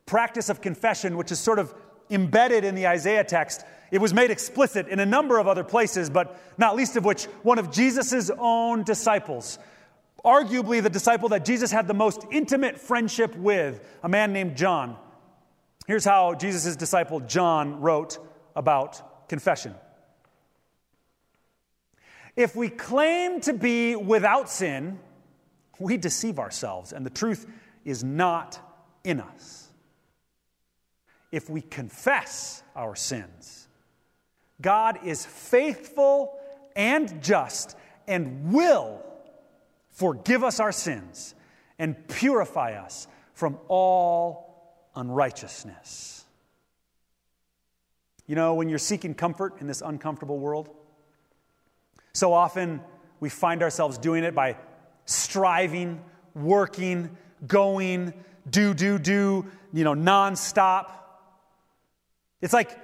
practice 0.05 0.49
of 0.49 0.61
confession, 0.61 1.17
which 1.17 1.31
is 1.31 1.39
sort 1.39 1.59
of 1.59 1.73
embedded 2.09 2.63
in 2.63 2.75
the 2.75 2.87
Isaiah 2.87 3.23
text, 3.23 3.65
it 3.91 3.99
was 3.99 4.13
made 4.13 4.31
explicit 4.31 4.87
in 4.87 4.99
a 4.99 5.05
number 5.05 5.37
of 5.37 5.47
other 5.47 5.63
places, 5.63 6.09
but 6.09 6.39
not 6.57 6.75
least 6.75 6.95
of 6.95 7.05
which 7.05 7.25
one 7.43 7.59
of 7.59 7.71
Jesus' 7.71 8.31
own 8.37 8.83
disciples 8.83 9.59
arguably 10.23 10.81
the 10.81 10.89
disciple 10.89 11.29
that 11.29 11.45
Jesus 11.45 11.71
had 11.71 11.87
the 11.87 11.93
most 11.93 12.25
intimate 12.31 12.79
friendship 12.79 13.35
with, 13.35 13.85
a 14.03 14.09
man 14.09 14.31
named 14.31 14.55
John. 14.55 14.97
Here's 15.85 16.05
how 16.05 16.33
Jesus' 16.33 16.75
disciple 16.75 17.19
John 17.19 17.81
wrote 17.81 18.17
about 18.55 19.27
confession. 19.27 19.75
If 22.35 22.55
we 22.55 22.69
claim 22.69 23.41
to 23.41 23.53
be 23.53 23.95
without 23.95 24.49
sin, 24.49 24.99
we 25.77 25.97
deceive 25.97 26.39
ourselves, 26.39 26.93
and 26.93 27.05
the 27.05 27.11
truth 27.11 27.45
is 27.83 28.03
not 28.03 28.59
in 29.03 29.19
us. 29.19 29.67
If 31.31 31.49
we 31.49 31.61
confess 31.61 32.63
our 32.75 32.95
sins, 32.95 33.67
God 34.61 34.99
is 35.03 35.25
faithful 35.25 36.39
and 36.75 37.21
just 37.21 37.75
and 38.07 38.53
will 38.53 39.03
forgive 39.93 40.43
us 40.43 40.59
our 40.59 40.71
sins, 40.71 41.35
and 41.79 42.07
purify 42.07 42.73
us 42.73 43.07
from 43.33 43.57
all 43.67 44.89
unrighteousness. 44.95 46.25
You 48.27 48.35
know, 48.35 48.53
when 48.53 48.69
you're 48.69 48.79
seeking 48.79 49.15
comfort 49.15 49.59
in 49.59 49.67
this 49.67 49.81
uncomfortable 49.81 50.39
world, 50.39 50.69
so 52.13 52.31
often 52.33 52.81
we 53.19 53.29
find 53.29 53.63
ourselves 53.63 53.97
doing 53.97 54.23
it 54.23 54.35
by 54.35 54.57
striving, 55.05 56.01
working, 56.35 57.17
going, 57.47 58.13
do, 58.49 58.73
do, 58.73 58.99
do, 58.99 59.45
you 59.73 59.83
know, 59.83 59.93
nonstop. 59.93 60.91
It's 62.41 62.53
like 62.53 62.77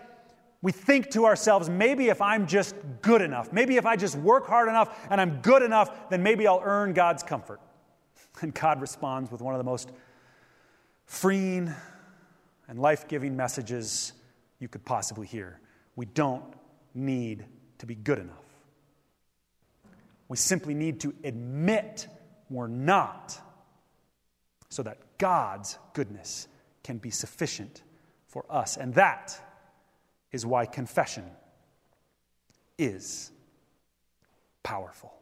we 0.62 0.72
think 0.72 1.12
to 1.12 1.26
ourselves, 1.26 1.70
maybe 1.70 2.10
if 2.10 2.22
I'm 2.22 2.46
just 2.46 2.76
good 3.02 3.22
enough, 3.22 3.54
maybe 3.54 3.78
if 3.78 3.86
I 3.86 3.96
just 3.96 4.16
work 4.16 4.46
hard 4.46 4.68
enough 4.68 5.08
and 5.10 5.22
I'm 5.22 5.40
good 5.42 5.62
enough, 5.62 6.10
then 6.10 6.22
maybe 6.22 6.48
I'll 6.48 6.62
earn 6.64 6.94
God's 6.94 7.24
comfort. 7.24 7.62
And 8.42 8.54
God 8.54 8.80
responds 8.80 9.32
with 9.32 9.42
one 9.42 9.54
of 9.54 9.58
the 9.58 9.66
most 9.66 9.92
freeing 11.06 11.74
and 12.70 12.80
life 12.80 13.08
giving 13.08 13.36
messages 13.36 14.14
you 14.60 14.70
could 14.70 14.86
possibly 14.86 15.28
hear. 15.28 15.60
We 15.98 16.06
don't 16.06 16.46
need 16.94 17.46
to 17.80 17.86
be 17.86 17.96
good 17.96 18.20
enough. 18.20 18.46
We 20.30 20.38
simply 20.38 20.74
need 20.74 21.02
to 21.02 21.14
admit 21.24 22.08
we're 22.50 22.68
not 22.68 23.38
so 24.70 24.84
that 24.84 25.00
God's 25.18 25.78
goodness 25.94 26.48
can 26.84 26.98
be 26.98 27.10
sufficient 27.10 27.82
for 28.28 28.46
us. 28.50 28.78
And 28.78 28.94
that 28.94 29.40
is 30.32 30.46
why 30.46 30.66
confession 30.66 31.26
is 32.78 33.32
powerful. 34.64 35.14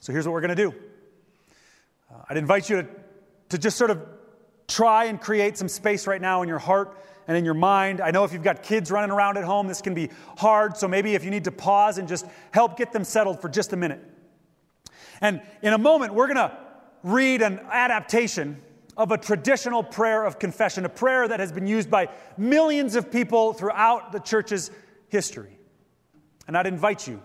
So 0.00 0.12
here's 0.12 0.26
what 0.26 0.32
we're 0.32 0.40
going 0.40 0.56
to 0.56 0.70
do 0.70 0.74
uh, 2.12 2.22
I'd 2.28 2.36
invite 2.36 2.68
you 2.68 2.82
to, 2.82 2.88
to 3.50 3.58
just 3.58 3.76
sort 3.76 3.90
of 3.90 4.02
try 4.68 5.04
and 5.04 5.20
create 5.20 5.56
some 5.56 5.68
space 5.68 6.06
right 6.06 6.20
now 6.20 6.42
in 6.42 6.48
your 6.48 6.58
heart 6.58 6.96
and 7.28 7.36
in 7.36 7.44
your 7.44 7.54
mind. 7.54 8.00
I 8.00 8.10
know 8.10 8.24
if 8.24 8.32
you've 8.32 8.42
got 8.42 8.62
kids 8.62 8.90
running 8.90 9.10
around 9.10 9.36
at 9.36 9.44
home, 9.44 9.66
this 9.66 9.80
can 9.80 9.94
be 9.94 10.10
hard. 10.36 10.76
So 10.76 10.88
maybe 10.88 11.14
if 11.14 11.24
you 11.24 11.30
need 11.30 11.44
to 11.44 11.52
pause 11.52 11.98
and 11.98 12.08
just 12.08 12.26
help 12.52 12.76
get 12.76 12.92
them 12.92 13.04
settled 13.04 13.40
for 13.40 13.48
just 13.48 13.72
a 13.72 13.76
minute. 13.76 14.02
And 15.20 15.40
in 15.62 15.72
a 15.72 15.78
moment, 15.78 16.14
we're 16.14 16.26
going 16.26 16.36
to 16.36 16.56
read 17.02 17.42
an 17.42 17.60
adaptation 17.70 18.60
of 18.96 19.12
a 19.12 19.18
traditional 19.18 19.82
prayer 19.82 20.24
of 20.24 20.38
confession, 20.38 20.84
a 20.84 20.88
prayer 20.88 21.28
that 21.28 21.40
has 21.40 21.52
been 21.52 21.66
used 21.66 21.90
by 21.90 22.08
millions 22.36 22.96
of 22.96 23.10
people 23.10 23.52
throughout 23.52 24.12
the 24.12 24.18
church's 24.18 24.70
history. 25.08 25.58
And 26.48 26.56
I'd 26.56 26.66
invite 26.66 27.06
you 27.06 27.22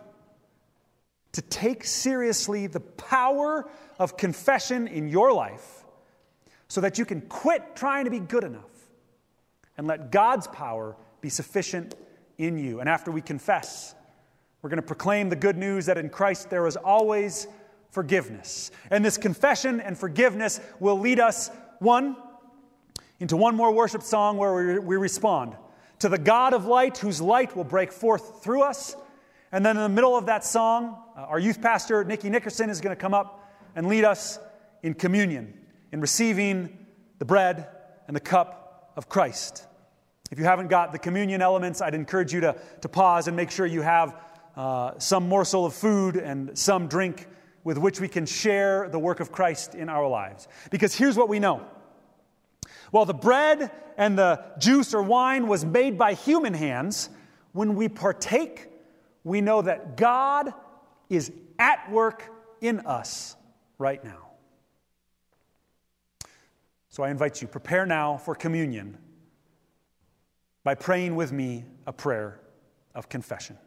to 1.31 1.41
take 1.41 1.85
seriously 1.85 2.67
the 2.67 2.79
power 2.79 3.69
of 3.99 4.17
confession 4.17 4.87
in 4.87 5.07
your 5.07 5.31
life 5.31 5.85
so 6.67 6.81
that 6.81 6.97
you 6.97 7.05
can 7.05 7.21
quit 7.21 7.75
trying 7.75 8.05
to 8.05 8.11
be 8.11 8.19
good 8.19 8.43
enough 8.43 8.89
and 9.77 9.87
let 9.87 10.11
God's 10.11 10.47
power 10.47 10.95
be 11.21 11.29
sufficient 11.29 11.95
in 12.37 12.57
you. 12.57 12.79
And 12.79 12.89
after 12.89 13.11
we 13.11 13.21
confess, 13.21 13.95
we're 14.61 14.69
going 14.69 14.81
to 14.81 14.85
proclaim 14.85 15.29
the 15.29 15.35
good 15.35 15.57
news 15.57 15.85
that 15.85 15.97
in 15.97 16.09
Christ 16.09 16.49
there 16.49 16.67
is 16.67 16.75
always 16.75 17.47
forgiveness. 17.91 18.71
And 18.89 19.05
this 19.05 19.17
confession 19.17 19.79
and 19.79 19.97
forgiveness 19.97 20.59
will 20.79 20.99
lead 20.99 21.19
us 21.19 21.51
one, 21.79 22.15
into 23.19 23.37
one 23.37 23.55
more 23.55 23.71
worship 23.71 24.01
song 24.01 24.37
where 24.37 24.53
we, 24.53 24.79
we 24.79 24.97
respond 24.97 25.55
to 25.99 26.09
the 26.09 26.17
God 26.17 26.53
of 26.53 26.65
light, 26.65 26.97
whose 26.97 27.21
light 27.21 27.55
will 27.55 27.63
break 27.63 27.91
forth 27.91 28.43
through 28.43 28.63
us. 28.63 28.95
And 29.51 29.65
then 29.65 29.75
in 29.77 29.83
the 29.83 29.89
middle 29.89 30.17
of 30.17 30.25
that 30.27 30.43
song, 30.43 30.97
uh, 31.15 31.21
our 31.21 31.37
youth 31.37 31.61
pastor, 31.61 32.03
Nikki 32.03 32.29
Nickerson, 32.29 32.69
is 32.69 32.81
going 32.81 32.95
to 32.95 32.99
come 32.99 33.13
up 33.13 33.53
and 33.75 33.87
lead 33.87 34.05
us 34.05 34.39
in 34.81 34.93
communion, 34.93 35.53
in 35.91 36.01
receiving 36.01 36.85
the 37.19 37.25
bread 37.25 37.67
and 38.07 38.15
the 38.15 38.21
cup 38.21 38.93
of 38.95 39.09
Christ. 39.09 39.65
If 40.31 40.39
you 40.39 40.45
haven't 40.45 40.67
got 40.67 40.91
the 40.91 40.99
communion 40.99 41.41
elements, 41.41 41.81
I'd 41.81 41.93
encourage 41.93 42.33
you 42.33 42.39
to, 42.41 42.55
to 42.81 42.89
pause 42.89 43.27
and 43.27 43.35
make 43.35 43.51
sure 43.51 43.65
you 43.65 43.81
have 43.81 44.15
uh, 44.55 44.97
some 44.97 45.27
morsel 45.27 45.65
of 45.65 45.73
food 45.73 46.15
and 46.15 46.57
some 46.57 46.87
drink 46.87 47.27
with 47.63 47.77
which 47.77 47.99
we 47.99 48.07
can 48.07 48.25
share 48.25 48.89
the 48.89 48.99
work 48.99 49.19
of 49.19 49.31
Christ 49.31 49.75
in 49.75 49.89
our 49.89 50.07
lives. 50.07 50.47
Because 50.69 50.95
here's 50.95 51.17
what 51.17 51.29
we 51.29 51.39
know 51.39 51.65
while 52.91 53.05
the 53.05 53.13
bread 53.13 53.71
and 53.97 54.17
the 54.17 54.43
juice 54.59 54.93
or 54.93 55.01
wine 55.01 55.47
was 55.47 55.65
made 55.65 55.97
by 55.97 56.13
human 56.13 56.53
hands, 56.53 57.09
when 57.53 57.75
we 57.75 57.87
partake, 57.87 58.69
we 59.23 59.41
know 59.41 59.61
that 59.61 59.97
God 59.97 60.53
is 61.09 61.31
at 61.57 61.89
work 61.91 62.29
in 62.59 62.81
us 62.81 63.35
right 63.77 64.03
now. 64.03 64.29
So 66.89 67.03
I 67.03 67.09
invite 67.09 67.41
you, 67.41 67.47
prepare 67.47 67.85
now 67.85 68.17
for 68.17 68.35
communion 68.35 68.97
by 70.63 70.75
praying 70.75 71.15
with 71.15 71.31
me 71.31 71.63
a 71.87 71.93
prayer 71.93 72.39
of 72.93 73.07
confession. 73.07 73.57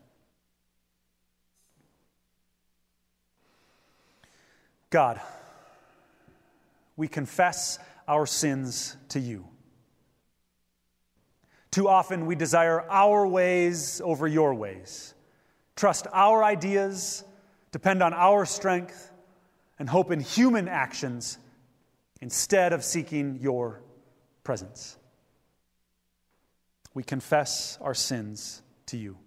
God, 4.95 5.20
we 6.97 7.09
confess 7.09 7.80
our 8.07 8.26
sins 8.26 8.97
to 9.09 9.18
you. 9.18 9.45
Too 11.72 11.88
often 11.88 12.26
we 12.26 12.36
desire 12.36 12.80
our 12.88 13.26
ways 13.26 14.01
over 14.05 14.28
your 14.28 14.55
ways, 14.55 15.12
trust 15.74 16.07
our 16.12 16.45
ideas 16.45 17.24
depend 17.72 18.05
on 18.05 18.14
our 18.14 18.47
strength, 18.47 19.11
and 19.80 19.88
hope 19.88 20.12
in 20.12 20.20
human 20.20 20.68
actions 20.68 21.38
instead 22.20 22.72
of 22.72 22.84
seeking 22.84 23.40
your 23.40 23.82
presence. 24.45 24.97
We 26.95 27.03
confess 27.03 27.76
our 27.80 27.92
sins 27.95 28.62
to 28.86 28.97
you. 28.97 29.18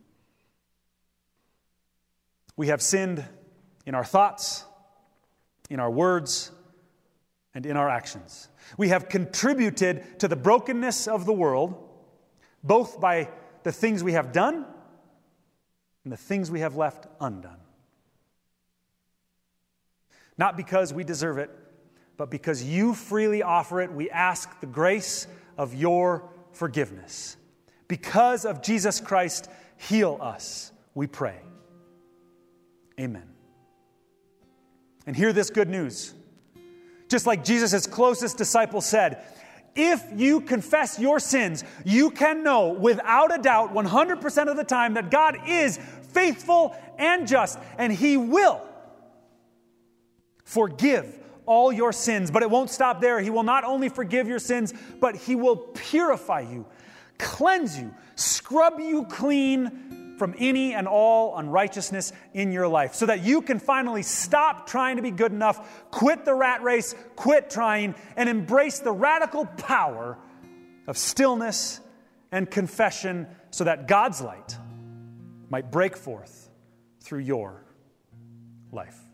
We 2.56 2.68
have 2.68 2.82
sinned 2.82 3.26
in 3.86 3.94
our 3.94 4.06
thoughts, 4.06 4.64
in 5.70 5.80
our 5.80 5.92
words, 5.92 6.52
and 7.54 7.66
in 7.66 7.76
our 7.76 7.90
actions. 7.90 8.50
We 8.78 8.90
have 8.90 9.10
contributed 9.10 10.20
to 10.20 10.28
the 10.28 10.36
brokenness 10.36 11.08
of 11.08 11.26
the 11.26 11.34
world, 11.34 11.76
both 12.64 13.00
by 13.00 13.30
the 13.64 13.72
things 13.72 14.04
we 14.04 14.14
have 14.14 14.32
done 14.32 14.66
and 16.04 16.14
the 16.14 16.18
things 16.18 16.52
we 16.52 16.60
have 16.60 16.76
left 16.76 17.08
undone. 17.20 17.58
Not 20.38 20.56
because 20.56 20.94
we 20.94 21.04
deserve 21.04 21.40
it, 21.40 21.50
but 22.16 22.30
because 22.30 22.64
you 22.64 22.94
freely 22.94 23.42
offer 23.42 23.82
it, 23.82 23.92
we 23.92 24.10
ask 24.10 24.60
the 24.60 24.68
grace 24.68 25.26
of 25.58 25.74
your 25.74 26.30
forgiveness. 26.52 27.38
Because 27.88 28.46
of 28.46 28.62
Jesus 28.62 29.00
Christ, 29.00 29.50
heal 29.78 30.20
us, 30.22 30.72
we 30.94 31.08
pray. 31.08 31.40
Amen. 33.00 33.37
And 35.08 35.16
hear 35.16 35.34
this 35.34 35.50
good 35.50 35.70
news. 35.70 36.14
Just 37.10 37.26
like 37.26 37.44
Jesus' 37.44 37.88
closest 37.88 38.38
disciple 38.38 38.82
said, 38.82 39.24
if 39.74 40.04
you 40.16 40.42
confess 40.42 41.00
your 41.00 41.20
sins, 41.20 41.64
you 41.86 42.12
can 42.12 42.44
know 42.44 42.70
without 42.70 43.34
a 43.34 43.42
doubt, 43.42 43.74
100% 43.74 44.48
of 44.48 44.58
the 44.58 44.64
time, 44.64 44.96
that 44.96 45.10
God 45.10 45.38
is 45.48 45.78
faithful 46.12 46.76
and 46.98 47.28
just, 47.28 47.58
and 47.78 47.94
He 47.94 48.18
will 48.18 48.62
forgive 50.44 51.18
all 51.46 51.72
your 51.72 51.94
sins. 51.94 52.30
But 52.30 52.44
it 52.44 52.50
won't 52.50 52.70
stop 52.70 53.00
there. 53.00 53.22
He 53.22 53.30
will 53.30 53.44
not 53.44 53.64
only 53.64 53.88
forgive 53.88 54.28
your 54.28 54.40
sins, 54.40 54.74
but 55.00 55.16
He 55.16 55.36
will 55.36 55.56
purify 55.56 56.42
you, 56.42 56.66
cleanse 57.18 57.80
you, 57.80 57.94
scrub 58.16 58.80
you 58.80 59.06
clean 59.06 60.07
from 60.18 60.36
any 60.38 60.74
and 60.74 60.88
all 60.88 61.38
unrighteousness 61.38 62.12
in 62.34 62.52
your 62.52 62.68
life 62.68 62.96
so 62.96 63.06
that 63.06 63.24
you 63.24 63.42
can 63.42 63.60
finally 63.60 64.04
stop 64.04 64.68
trying 64.68 64.98
to 64.98 65.02
be 65.02 65.12
good 65.12 65.32
enough, 65.32 65.86
quit 65.92 66.26
the 66.26 66.34
rat 66.34 66.64
race, 66.64 66.96
quit 67.16 67.50
trying, 67.50 67.96
and 68.16 68.28
embrace 68.28 68.80
the 68.80 68.92
radical 68.92 69.46
power 69.46 70.18
of 70.88 70.98
stillness 70.98 71.80
and 72.32 72.50
confession 72.50 73.28
so 73.52 73.64
that 73.64 73.88
God's 73.88 74.22
light 74.22 74.58
might 75.50 75.72
break 75.72 75.96
forth 75.96 76.50
through 77.02 77.20
your 77.20 77.64
life. 78.72 79.07